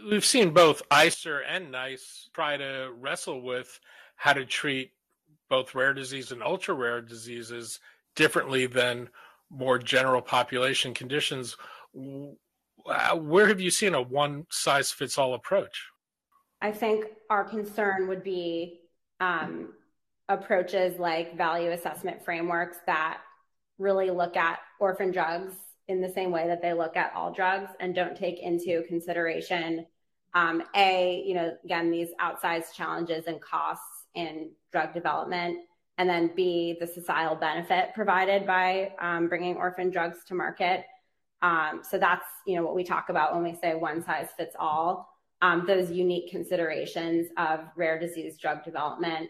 We've 0.08 0.24
seen 0.24 0.50
both 0.50 0.88
ICER 0.90 1.42
and 1.48 1.72
NICE 1.72 2.30
try 2.32 2.56
to 2.56 2.92
wrestle 2.98 3.42
with 3.42 3.80
how 4.14 4.32
to 4.32 4.44
treat 4.44 4.92
both 5.48 5.74
rare 5.74 5.94
disease 5.94 6.32
and 6.32 6.42
ultra 6.42 6.74
rare 6.74 7.00
diseases 7.00 7.80
differently 8.14 8.66
than 8.66 9.08
more 9.50 9.78
general 9.78 10.22
population 10.22 10.94
conditions. 10.94 11.56
Where 11.92 13.46
have 13.48 13.60
you 13.60 13.70
seen 13.70 13.94
a 13.94 14.02
one 14.02 14.46
size 14.50 14.92
fits 14.92 15.18
all 15.18 15.34
approach? 15.34 15.88
I 16.62 16.72
think 16.72 17.06
our 17.28 17.44
concern 17.44 18.08
would 18.08 18.22
be 18.22 18.80
um, 19.20 19.74
approaches 20.28 20.98
like 20.98 21.36
value 21.36 21.70
assessment 21.70 22.24
frameworks 22.24 22.78
that 22.86 23.18
really 23.78 24.10
look 24.10 24.36
at 24.36 24.58
orphan 24.80 25.10
drugs 25.10 25.52
in 25.88 26.00
the 26.00 26.08
same 26.08 26.32
way 26.32 26.46
that 26.48 26.60
they 26.60 26.72
look 26.72 26.96
at 26.96 27.12
all 27.14 27.32
drugs 27.32 27.70
and 27.80 27.94
don't 27.94 28.16
take 28.16 28.40
into 28.40 28.82
consideration 28.88 29.86
um, 30.34 30.62
a 30.74 31.22
you 31.26 31.34
know 31.34 31.56
again 31.64 31.90
these 31.90 32.08
outsized 32.20 32.72
challenges 32.74 33.26
and 33.26 33.40
costs 33.40 34.04
in 34.14 34.50
drug 34.72 34.92
development 34.92 35.58
and 35.98 36.08
then 36.08 36.30
b 36.34 36.76
the 36.80 36.86
societal 36.86 37.36
benefit 37.36 37.90
provided 37.94 38.46
by 38.46 38.92
um, 39.00 39.28
bringing 39.28 39.56
orphan 39.56 39.90
drugs 39.90 40.18
to 40.26 40.34
market. 40.34 40.84
Um, 41.42 41.82
so 41.88 41.98
that's 41.98 42.26
you 42.46 42.56
know 42.56 42.62
what 42.62 42.74
we 42.74 42.84
talk 42.84 43.08
about 43.08 43.34
when 43.34 43.42
we 43.42 43.54
say 43.54 43.74
one 43.74 44.04
size 44.04 44.28
fits 44.36 44.56
all. 44.58 45.08
Um, 45.42 45.64
those 45.66 45.90
unique 45.90 46.30
considerations 46.30 47.28
of 47.36 47.60
rare 47.76 47.98
disease 47.98 48.38
drug 48.38 48.64
development 48.64 49.28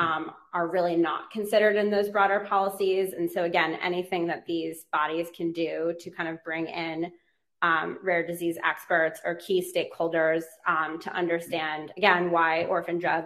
um, 0.00 0.32
are 0.54 0.66
really 0.66 0.96
not 0.96 1.30
considered 1.30 1.76
in 1.76 1.90
those 1.90 2.08
broader 2.08 2.40
policies. 2.48 3.12
And 3.12 3.30
so, 3.30 3.44
again, 3.44 3.74
anything 3.82 4.26
that 4.28 4.46
these 4.46 4.86
bodies 4.90 5.28
can 5.36 5.52
do 5.52 5.94
to 6.00 6.10
kind 6.10 6.28
of 6.28 6.42
bring 6.42 6.66
in 6.66 7.12
um, 7.60 7.98
rare 8.02 8.26
disease 8.26 8.56
experts 8.64 9.20
or 9.26 9.34
key 9.34 9.62
stakeholders 9.62 10.44
um, 10.66 10.98
to 11.00 11.12
understand, 11.12 11.92
again, 11.98 12.30
why 12.30 12.64
orphan 12.64 12.98
drug 12.98 13.24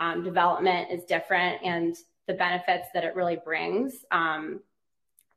um, 0.00 0.24
development 0.24 0.90
is 0.90 1.04
different 1.04 1.62
and 1.62 1.94
the 2.26 2.32
benefits 2.32 2.88
that 2.94 3.04
it 3.04 3.14
really 3.14 3.36
brings 3.44 4.06
um, 4.10 4.60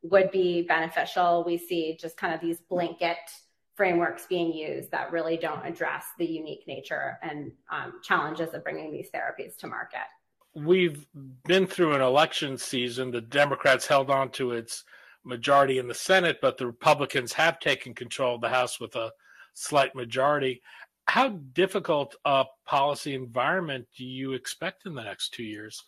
would 0.02 0.30
be 0.30 0.62
beneficial. 0.62 1.44
We 1.44 1.58
see 1.58 1.98
just 2.00 2.16
kind 2.16 2.32
of 2.34 2.40
these 2.40 2.60
blanket 2.62 3.18
frameworks 3.74 4.24
being 4.26 4.54
used 4.54 4.90
that 4.92 5.12
really 5.12 5.36
don't 5.36 5.64
address 5.66 6.06
the 6.18 6.24
unique 6.24 6.64
nature 6.66 7.18
and 7.22 7.52
um, 7.70 8.00
challenges 8.02 8.54
of 8.54 8.64
bringing 8.64 8.90
these 8.90 9.10
therapies 9.10 9.54
to 9.58 9.66
market 9.66 10.08
we've 10.54 11.06
been 11.46 11.66
through 11.66 11.94
an 11.94 12.00
election 12.00 12.58
season. 12.58 13.10
The 13.10 13.20
Democrats 13.20 13.86
held 13.86 14.10
on 14.10 14.30
to 14.32 14.52
its 14.52 14.84
majority 15.24 15.78
in 15.78 15.88
the 15.88 15.94
Senate, 15.94 16.38
but 16.40 16.56
the 16.56 16.66
Republicans 16.66 17.32
have 17.34 17.60
taken 17.60 17.94
control 17.94 18.36
of 18.36 18.40
the 18.40 18.48
House 18.48 18.80
with 18.80 18.96
a 18.96 19.12
slight 19.54 19.94
majority. 19.94 20.62
How 21.06 21.28
difficult 21.28 22.14
a 22.24 22.44
policy 22.66 23.14
environment 23.14 23.86
do 23.96 24.04
you 24.04 24.32
expect 24.32 24.86
in 24.86 24.94
the 24.94 25.02
next 25.02 25.32
two 25.32 25.42
years? 25.42 25.82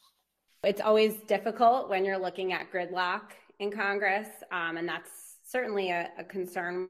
It's 0.62 0.80
always 0.80 1.16
difficult 1.26 1.88
when 1.88 2.04
you're 2.04 2.18
looking 2.18 2.52
at 2.52 2.70
gridlock 2.72 3.22
in 3.58 3.70
Congress, 3.70 4.28
um, 4.52 4.76
and 4.76 4.88
that's 4.88 5.10
certainly 5.46 5.90
a, 5.90 6.08
a 6.18 6.24
concern 6.24 6.88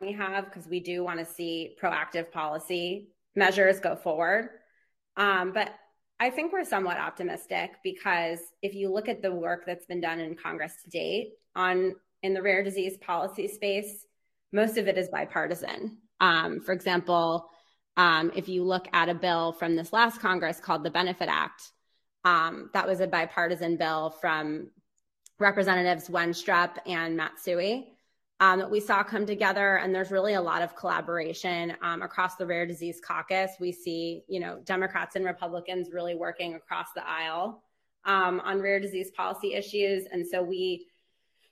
we 0.00 0.12
have 0.12 0.46
because 0.46 0.66
we 0.66 0.80
do 0.80 1.04
want 1.04 1.18
to 1.18 1.24
see 1.24 1.76
proactive 1.80 2.30
policy 2.30 3.08
measures 3.36 3.80
go 3.80 3.96
forward. 3.96 4.50
Um, 5.16 5.52
but 5.52 5.70
I 6.20 6.30
think 6.30 6.52
we're 6.52 6.64
somewhat 6.64 6.96
optimistic 6.96 7.72
because 7.82 8.38
if 8.62 8.74
you 8.74 8.92
look 8.92 9.08
at 9.08 9.20
the 9.20 9.34
work 9.34 9.64
that's 9.66 9.86
been 9.86 10.00
done 10.00 10.20
in 10.20 10.36
Congress 10.36 10.74
to 10.84 10.90
date 10.90 11.32
on 11.56 11.94
in 12.22 12.34
the 12.34 12.42
rare 12.42 12.62
disease 12.62 12.96
policy 12.98 13.48
space, 13.48 14.06
most 14.52 14.78
of 14.78 14.88
it 14.88 14.96
is 14.96 15.08
bipartisan. 15.08 15.98
Um, 16.20 16.60
for 16.60 16.72
example, 16.72 17.50
um, 17.96 18.32
if 18.34 18.48
you 18.48 18.64
look 18.64 18.88
at 18.92 19.08
a 19.08 19.14
bill 19.14 19.52
from 19.52 19.76
this 19.76 19.92
last 19.92 20.20
Congress 20.20 20.60
called 20.60 20.84
the 20.84 20.90
Benefit 20.90 21.28
Act, 21.28 21.62
um, 22.24 22.70
that 22.72 22.86
was 22.86 23.00
a 23.00 23.06
bipartisan 23.06 23.76
bill 23.76 24.10
from 24.20 24.70
Representatives 25.38 26.08
Wenstrup 26.08 26.78
and 26.86 27.16
Matsui 27.16 27.93
um, 28.40 28.58
that 28.58 28.70
we 28.70 28.80
saw 28.80 29.02
come 29.02 29.26
together. 29.26 29.76
And 29.76 29.94
there's 29.94 30.10
really 30.10 30.34
a 30.34 30.40
lot 30.40 30.62
of 30.62 30.74
collaboration 30.74 31.74
um, 31.82 32.02
across 32.02 32.36
the 32.36 32.46
rare 32.46 32.66
disease 32.66 33.00
caucus. 33.04 33.52
We 33.60 33.72
see, 33.72 34.24
you 34.28 34.40
know, 34.40 34.60
Democrats 34.64 35.16
and 35.16 35.24
Republicans 35.24 35.90
really 35.92 36.14
working 36.14 36.54
across 36.54 36.88
the 36.94 37.06
aisle 37.08 37.62
um, 38.04 38.40
on 38.40 38.60
rare 38.60 38.80
disease 38.80 39.10
policy 39.16 39.54
issues. 39.54 40.04
And 40.12 40.26
so 40.26 40.42
we 40.42 40.86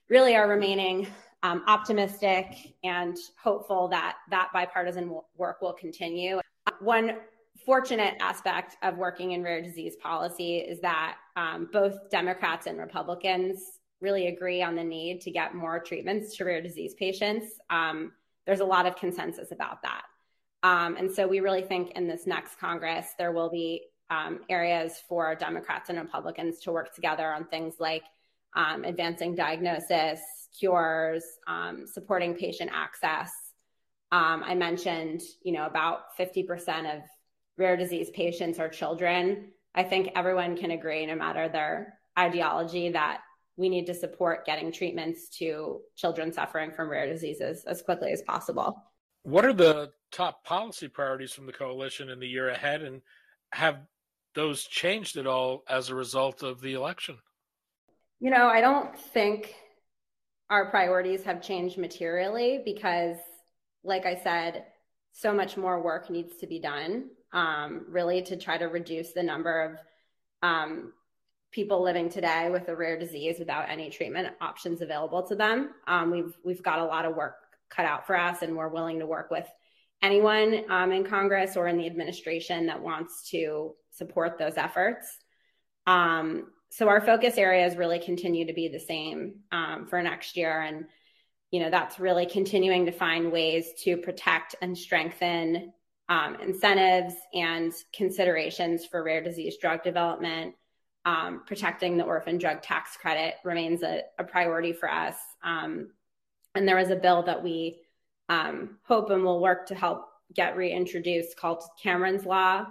really 0.09 0.35
are 0.35 0.47
remaining 0.47 1.07
um, 1.41 1.63
optimistic 1.67 2.75
and 2.83 3.17
hopeful 3.41 3.87
that 3.89 4.17
that 4.29 4.49
bipartisan 4.53 5.19
work 5.35 5.61
will 5.61 5.73
continue. 5.73 6.39
One 6.79 7.17
fortunate 7.65 8.15
aspect 8.19 8.77
of 8.81 8.97
working 8.97 9.31
in 9.31 9.43
rare 9.43 9.61
disease 9.61 9.95
policy 9.95 10.57
is 10.57 10.79
that 10.81 11.17
um, 11.35 11.69
both 11.71 12.09
Democrats 12.09 12.67
and 12.67 12.77
Republicans 12.77 13.79
really 14.03 14.27
agree 14.27 14.61
on 14.61 14.75
the 14.75 14.83
need 14.83 15.21
to 15.21 15.31
get 15.31 15.55
more 15.55 15.79
treatments 15.79 16.35
to 16.35 16.43
rare 16.43 16.61
disease 16.61 16.93
patients. 16.93 17.47
Um, 17.69 18.11
there's 18.45 18.59
a 18.59 18.65
lot 18.65 18.85
of 18.85 18.97
consensus 18.97 19.51
about 19.51 19.81
that. 19.81 20.03
Um, 20.61 20.97
and 20.97 21.09
so 21.09 21.27
we 21.27 21.39
really 21.39 21.61
think 21.61 21.91
in 21.91 22.07
this 22.07 22.27
next 22.27 22.59
Congress, 22.59 23.07
there 23.17 23.31
will 23.31 23.49
be 23.49 23.83
um, 24.09 24.41
areas 24.49 25.01
for 25.07 25.33
Democrats 25.35 25.89
and 25.89 25.97
Republicans 25.97 26.59
to 26.59 26.71
work 26.71 26.93
together 26.93 27.31
on 27.31 27.45
things 27.45 27.75
like 27.79 28.03
um, 28.55 28.83
advancing 28.83 29.35
diagnosis, 29.35 30.19
cures, 30.57 31.23
um, 31.47 31.85
supporting 31.87 32.35
patient 32.35 32.69
access. 32.73 33.31
Um, 34.11 34.43
I 34.45 34.53
mentioned, 34.53 35.21
you 35.43 35.53
know, 35.53 35.65
about 35.65 36.15
50% 36.19 36.97
of 36.97 37.03
rare 37.57 37.77
disease 37.77 38.09
patients 38.11 38.59
are 38.59 38.69
children. 38.69 39.51
I 39.73 39.83
think 39.83 40.11
everyone 40.15 40.55
can 40.55 40.71
agree, 40.71 41.05
no 41.05 41.15
matter 41.15 41.49
their 41.49 41.97
ideology, 42.17 42.89
that 42.89 43.21
we 43.57 43.69
need 43.69 43.85
to 43.85 43.93
support 43.93 44.45
getting 44.45 44.71
treatments 44.71 45.29
to 45.37 45.81
children 45.95 46.33
suffering 46.33 46.71
from 46.71 46.89
rare 46.89 47.05
diseases 47.05 47.63
as 47.65 47.81
quickly 47.81 48.11
as 48.11 48.21
possible. 48.23 48.81
What 49.23 49.45
are 49.45 49.53
the 49.53 49.91
top 50.11 50.43
policy 50.43 50.87
priorities 50.87 51.31
from 51.31 51.45
the 51.45 51.53
coalition 51.53 52.09
in 52.09 52.19
the 52.19 52.27
year 52.27 52.49
ahead, 52.49 52.81
and 52.81 53.01
have 53.51 53.79
those 54.35 54.63
changed 54.63 55.17
at 55.17 55.27
all 55.27 55.63
as 55.69 55.89
a 55.89 55.95
result 55.95 56.43
of 56.43 56.61
the 56.61 56.73
election? 56.73 57.17
You 58.19 58.31
know, 58.31 58.47
I 58.47 58.61
don't 58.61 58.97
think 58.97 59.55
our 60.49 60.69
priorities 60.69 61.23
have 61.23 61.41
changed 61.41 61.77
materially 61.77 62.61
because, 62.65 63.17
like 63.83 64.05
I 64.05 64.15
said, 64.15 64.65
so 65.11 65.33
much 65.33 65.57
more 65.57 65.81
work 65.81 66.09
needs 66.09 66.37
to 66.37 66.47
be 66.47 66.59
done, 66.59 67.09
um, 67.31 67.85
really, 67.87 68.21
to 68.23 68.35
try 68.35 68.57
to 68.57 68.65
reduce 68.65 69.13
the 69.13 69.23
number 69.23 69.61
of 69.61 69.77
um, 70.47 70.93
people 71.53 71.83
living 71.83 72.09
today 72.09 72.49
with 72.51 72.67
a 72.67 72.75
rare 72.75 72.97
disease 72.99 73.37
without 73.39 73.69
any 73.69 73.89
treatment 73.89 74.27
options 74.41 74.81
available 74.81 75.23
to 75.23 75.35
them. 75.35 75.69
Um, 75.87 76.11
we've 76.11 76.35
we've 76.43 76.63
got 76.63 76.79
a 76.79 76.85
lot 76.85 77.05
of 77.05 77.15
work 77.15 77.35
cut 77.69 77.85
out 77.85 78.05
for 78.05 78.17
us, 78.17 78.41
and 78.41 78.57
we're 78.57 78.69
willing 78.69 78.99
to 78.99 79.05
work 79.05 79.31
with 79.31 79.47
anyone 80.01 80.65
um, 80.69 80.91
in 80.91 81.03
Congress 81.05 81.55
or 81.55 81.67
in 81.67 81.77
the 81.77 81.85
administration 81.85 82.65
that 82.65 82.81
wants 82.81 83.29
to 83.29 83.73
support 83.91 84.37
those 84.37 84.57
efforts. 84.57 85.07
Um, 85.87 86.47
so 86.69 86.87
our 86.89 87.01
focus 87.01 87.37
areas 87.37 87.77
really 87.77 87.99
continue 87.99 88.47
to 88.47 88.53
be 88.53 88.67
the 88.67 88.79
same 88.79 89.35
um, 89.51 89.85
for 89.87 90.01
next 90.01 90.35
year, 90.35 90.61
and 90.61 90.85
you 91.51 91.59
know 91.59 91.69
that's 91.69 91.99
really 91.99 92.25
continuing 92.25 92.87
to 92.87 92.91
find 92.91 93.31
ways 93.31 93.69
to 93.83 93.95
protect 93.97 94.55
and 94.61 94.75
strengthen 94.75 95.71
um, 96.09 96.35
incentives 96.41 97.13
and 97.33 97.71
considerations 97.95 98.85
for 98.85 99.03
rare 99.03 99.23
disease 99.23 99.57
drug 99.61 99.83
development. 99.83 100.55
Um, 101.05 101.43
protecting 101.45 101.97
the 101.97 102.05
orphan 102.05 102.37
drug 102.37 102.61
tax 102.61 102.95
credit 102.95 103.35
remains 103.43 103.83
a, 103.83 104.03
a 104.17 104.23
priority 104.23 104.71
for 104.71 104.89
us. 104.89 105.15
Um, 105.43 105.89
and 106.55 106.65
there 106.65 106.79
is 106.79 106.91
a 106.91 106.95
bill 106.95 107.23
that 107.23 107.43
we 107.43 107.81
um, 108.29 108.77
hope 108.83 109.09
and 109.09 109.23
will 109.23 109.41
work 109.41 109.67
to 109.67 109.75
help 109.75 110.07
get 110.33 110.55
reintroduced 110.55 111.35
called 111.35 111.61
Cameron's 111.81 112.25
Law 112.25 112.67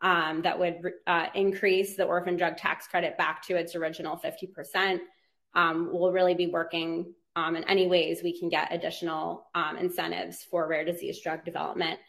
um, 0.00 0.40
that 0.42 0.58
would 0.58 0.76
uh, 1.06 1.26
increase 1.34 1.94
the 1.94 2.04
orphan 2.04 2.36
drug 2.36 2.56
tax 2.56 2.86
credit 2.86 3.18
back 3.18 3.46
to 3.48 3.56
its 3.56 3.74
original 3.74 4.16
50%. 4.16 5.00
Um, 5.54 5.90
we'll 5.92 6.12
really 6.12 6.34
be 6.34 6.46
working 6.46 7.12
um, 7.36 7.54
in 7.54 7.64
any 7.64 7.86
ways 7.86 8.20
we 8.22 8.38
can 8.38 8.48
get 8.48 8.72
additional 8.72 9.46
incentives 9.78 10.42
for 10.50 10.66
rare 10.66 10.84
disease 10.84 11.20
drug 11.20 11.44
development. 11.44 12.00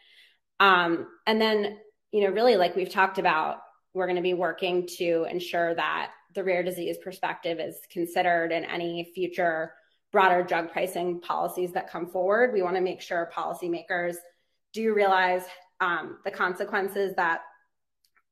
And 0.60 1.06
then, 1.28 1.78
you 2.12 2.22
know, 2.22 2.30
really, 2.30 2.56
like 2.56 2.76
we've 2.76 2.90
talked 2.90 3.18
about, 3.18 3.58
we're 3.96 4.06
going 4.06 4.18
to 4.18 4.22
be 4.22 4.34
working 4.34 4.86
to 4.98 5.26
ensure 5.32 5.74
that 5.74 6.12
the 6.36 6.44
rare 6.44 6.62
disease 6.62 6.98
perspective 7.02 7.60
is 7.60 7.80
considered 7.90 8.52
in 8.52 8.66
any 8.66 9.10
future 9.16 9.74
broader 10.12 10.44
drug 10.44 10.72
pricing 10.72 11.20
policies 11.22 11.72
that 11.72 11.90
come 11.90 12.06
forward. 12.06 12.54
We 12.54 12.62
want 12.62 12.76
to 12.76 12.82
make 12.82 13.02
sure 13.02 13.32
policymakers 13.34 14.16
do 14.74 14.94
realize 14.94 15.44
um, 15.80 16.20
the 16.26 16.32
consequences 16.32 17.16
that 17.16 17.42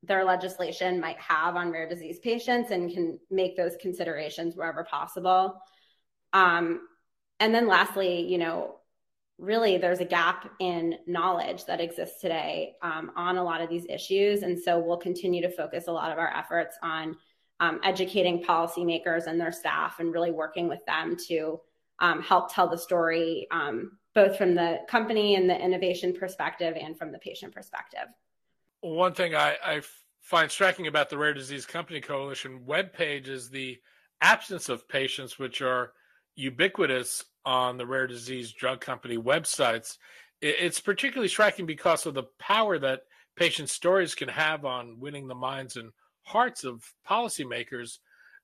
their 0.04 0.26
legislation 0.26 1.00
might 1.00 1.18
have 1.20 1.56
on 1.56 1.72
rare 1.72 1.88
disease 1.88 2.20
patients 2.20 2.72
and 2.72 2.94
can 2.94 3.18
make 3.32 3.56
those 3.56 3.78
considerations 3.82 4.56
wherever 4.56 4.84
possible. 4.84 5.62
Um, 6.34 6.82
and 7.40 7.56
then 7.56 7.68
lastly, 7.68 8.22
you 8.30 8.38
know, 8.38 8.80
really 9.44 9.78
there's 9.78 10.00
a 10.00 10.06
gap 10.06 10.50
in 10.60 10.96
knowledge 11.06 11.66
that 11.66 11.82
exists 11.82 12.22
today 12.22 12.76
um, 12.82 13.12
on 13.16 13.38
a 13.38 13.44
lot 13.44 13.62
of 13.62 13.70
these 13.70 13.86
issues. 13.90 14.42
And 14.42 14.58
so 14.58 14.80
we'll 14.80 14.98
continue 14.98 15.42
to 15.42 15.50
focus 15.50 15.88
a 15.88 15.92
lot 15.92 16.12
of 16.12 16.18
our 16.18 16.36
efforts 16.36 16.78
on 16.82 17.18
um, 17.60 17.80
educating 17.84 18.44
policymakers 18.44 19.28
and 19.28 19.40
their 19.40 19.52
staff 19.52 20.00
and 20.00 20.14
really 20.14 20.32
working 20.32 20.68
with 20.68 20.84
them 20.86 21.18
to 21.28 21.60
um, 22.00 22.22
help 22.22 22.54
tell 22.54 22.68
the 22.68 22.78
story, 22.78 23.48
um, 23.52 23.98
both 24.16 24.38
from 24.38 24.56
the 24.56 24.80
company 24.88 25.36
and 25.36 25.50
the 25.50 25.60
innovation 25.60 26.14
perspective 26.14 26.76
and 26.80 26.98
from 26.98 27.12
the 27.12 27.20
patient 27.20 27.54
perspective. 27.54 28.08
One 28.82 29.14
thing 29.14 29.36
I, 29.36 29.58
I 29.64 29.82
find 30.22 30.50
striking 30.50 30.88
about 30.88 31.10
the 31.10 31.18
Rare 31.18 31.34
Disease 31.34 31.66
Company 31.66 32.02
Coalition 32.02 32.62
webpage 32.68 33.28
is 33.28 33.50
the 33.50 33.80
absence 34.22 34.70
of 34.70 34.88
patients, 34.88 35.38
which 35.38 35.62
are 35.62 35.92
ubiquitous 36.36 37.24
on 37.46 37.78
the 37.78 37.86
rare 37.86 38.08
disease 38.08 38.52
drug 38.52 38.82
company 38.82 39.18
websites. 39.18 39.98
It's 40.42 40.80
particularly 40.80 41.30
striking 41.30 41.66
because 41.66 42.06
of 42.06 42.14
the 42.14 42.26
power 42.40 42.78
that 42.80 43.02
patient 43.36 43.70
stories 43.70 44.16
can 44.16 44.28
have 44.30 44.66
on 44.66 45.00
winning 45.00 45.28
the 45.28 45.36
minds 45.36 45.78
and 45.78 45.92
hearts 46.24 46.64
of 46.64 46.84
policymakers. 47.08 48.00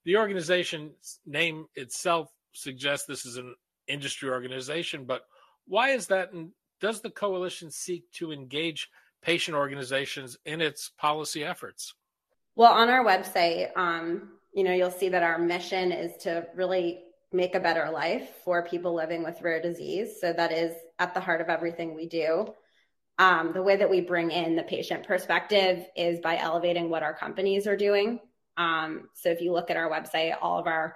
The 0.05 0.17
organization's 0.17 1.19
name 1.25 1.65
itself 1.75 2.29
suggests 2.53 3.05
this 3.05 3.25
is 3.25 3.37
an 3.37 3.55
industry 3.87 4.29
organization, 4.29 5.05
but 5.05 5.23
why 5.67 5.89
is 5.89 6.07
that? 6.07 6.31
And 6.33 6.51
does 6.79 7.01
the 7.01 7.09
coalition 7.09 7.69
seek 7.69 8.09
to 8.13 8.31
engage 8.31 8.89
patient 9.21 9.55
organizations 9.55 10.37
in 10.45 10.61
its 10.61 10.91
policy 10.97 11.43
efforts? 11.43 11.93
Well, 12.55 12.71
on 12.71 12.89
our 12.89 13.03
website, 13.03 13.75
um, 13.77 14.29
you 14.53 14.63
know, 14.63 14.73
you'll 14.73 14.91
see 14.91 15.09
that 15.09 15.23
our 15.23 15.37
mission 15.37 15.91
is 15.91 16.17
to 16.23 16.47
really 16.55 17.03
make 17.31 17.55
a 17.55 17.59
better 17.59 17.89
life 17.91 18.29
for 18.43 18.65
people 18.65 18.93
living 18.93 19.23
with 19.23 19.41
rare 19.41 19.61
disease. 19.61 20.19
So 20.19 20.33
that 20.33 20.51
is 20.51 20.73
at 20.97 21.13
the 21.13 21.19
heart 21.19 21.41
of 21.41 21.49
everything 21.49 21.95
we 21.95 22.07
do. 22.07 22.53
Um, 23.19 23.51
the 23.53 23.61
way 23.61 23.75
that 23.75 23.89
we 23.89 24.01
bring 24.01 24.31
in 24.31 24.55
the 24.55 24.63
patient 24.63 25.05
perspective 25.05 25.85
is 25.95 26.19
by 26.21 26.37
elevating 26.37 26.89
what 26.89 27.03
our 27.03 27.13
companies 27.13 27.67
are 27.67 27.77
doing. 27.77 28.19
Um, 28.57 29.09
so 29.13 29.29
if 29.29 29.41
you 29.41 29.51
look 29.51 29.69
at 29.69 29.77
our 29.77 29.89
website, 29.89 30.35
all 30.41 30.59
of 30.59 30.67
our 30.67 30.95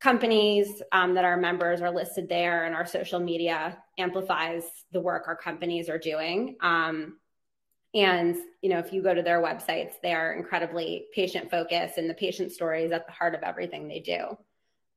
companies 0.00 0.82
um, 0.92 1.14
that 1.14 1.24
our 1.24 1.36
members 1.36 1.80
are 1.80 1.90
listed 1.90 2.28
there, 2.28 2.64
and 2.64 2.74
our 2.74 2.86
social 2.86 3.20
media 3.20 3.78
amplifies 3.98 4.64
the 4.92 5.00
work 5.00 5.28
our 5.28 5.36
companies 5.36 5.88
are 5.88 5.98
doing. 5.98 6.56
Um, 6.60 7.18
and 7.94 8.36
you 8.62 8.70
know, 8.70 8.78
if 8.78 8.92
you 8.92 9.02
go 9.02 9.14
to 9.14 9.22
their 9.22 9.42
websites, 9.42 9.92
they 10.02 10.12
are 10.12 10.32
incredibly 10.32 11.06
patient 11.14 11.50
focused, 11.50 11.98
and 11.98 12.08
the 12.08 12.14
patient 12.14 12.52
story 12.52 12.84
is 12.84 12.92
at 12.92 13.06
the 13.06 13.12
heart 13.12 13.34
of 13.34 13.42
everything 13.42 13.88
they 13.88 14.00
do. 14.00 14.36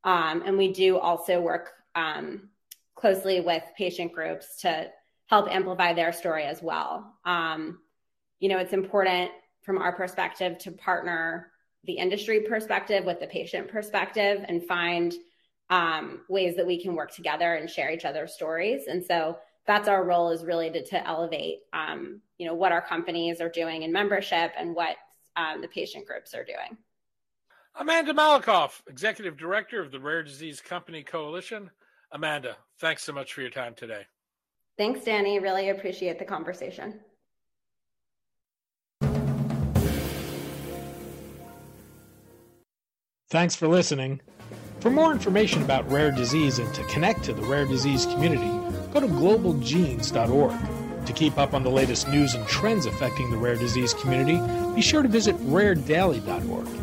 Um, 0.04 0.44
and 0.46 0.58
we 0.58 0.72
do 0.72 0.98
also 0.98 1.39
work 1.39 1.72
um, 1.96 2.50
closely 2.96 3.42
with 3.42 3.63
patient 3.78 4.13
groups 4.13 4.62
to 4.62 4.89
help 5.28 5.50
amplify 5.50 5.94
their 5.94 6.12
story 6.12 6.44
as 6.44 6.62
well. 6.62 7.16
Um, 7.26 7.80
you 8.39 8.50
know, 8.50 8.58
it's 8.58 8.74
important 8.74 9.32
from 9.62 9.78
our 9.78 9.94
perspective 9.94 10.58
to 10.60 10.72
partner 10.72 11.52
the 11.86 11.94
industry 11.94 12.42
perspective 12.42 13.06
with 13.06 13.20
the 13.20 13.28
patient 13.28 13.68
perspective 13.68 14.44
and 14.48 14.66
find 14.66 15.13
um, 15.70 16.22
ways 16.30 16.56
that 16.56 16.68
we 16.68 16.82
can 16.82 16.96
work 16.96 17.12
together 17.12 17.56
and 17.56 17.70
share 17.70 17.92
each 17.92 18.06
other's 18.06 18.34
stories. 18.34 18.88
And 18.88 19.04
so 19.04 19.38
that's 19.66 19.88
our 19.88 20.04
role 20.04 20.30
is 20.30 20.44
really 20.44 20.70
to, 20.72 20.84
to 20.86 21.08
elevate, 21.08 21.60
um, 21.72 22.22
you 22.38 22.46
know, 22.46 22.54
what 22.54 22.72
our 22.72 22.82
companies 22.82 23.39
are 23.42 23.50
doing 23.50 23.84
in 23.84 23.92
membership 23.92 24.52
and 24.58 24.76
what 24.76 24.98
um, 25.36 25.62
the 25.62 25.68
patient 25.68 26.06
groups 26.06 26.34
are 26.34 26.44
doing. 26.44 26.78
Amanda 27.76 28.14
Malakoff, 28.14 28.82
Executive 28.88 29.36
Director 29.36 29.82
of 29.82 29.92
the 29.92 30.00
Rare 30.00 30.22
Disease 30.22 30.62
Company 30.62 31.04
Coalition. 31.04 31.72
Amanda, 32.12 32.56
thanks 32.80 33.04
so 33.04 33.12
much 33.12 33.34
for 33.34 33.42
your 33.42 33.50
time 33.50 33.74
today. 33.74 34.04
Thanks, 34.78 35.04
Danny. 35.04 35.40
Really 35.40 35.70
appreciate 35.70 36.20
the 36.20 36.26
conversation. 36.26 37.00
Thanks 43.30 43.56
for 43.56 43.68
listening. 43.68 44.22
For 44.80 44.92
more 44.92 45.12
information 45.12 45.64
about 45.64 45.90
rare 45.90 46.12
disease 46.12 46.60
and 46.60 46.72
to 46.76 46.84
connect 46.84 47.24
to 47.24 47.34
the 47.34 47.42
rare 47.42 47.66
disease 47.66 48.06
community, 48.06 48.52
go 48.94 49.00
to 49.00 49.08
globalgenes.org. 49.08 51.06
To 51.08 51.14
keep 51.14 51.38
up 51.40 51.56
on 51.56 51.64
the 51.64 51.72
latest 51.72 52.08
news 52.08 52.36
and 52.36 52.48
trends 52.48 52.86
affecting 52.86 53.32
the 53.32 53.38
rare 53.38 53.56
disease 53.56 53.96
community, 53.96 54.40
be 54.76 54.82
sure 54.82 55.02
to 55.02 55.10
visit 55.10 55.36
raredaily.org. 55.38 56.83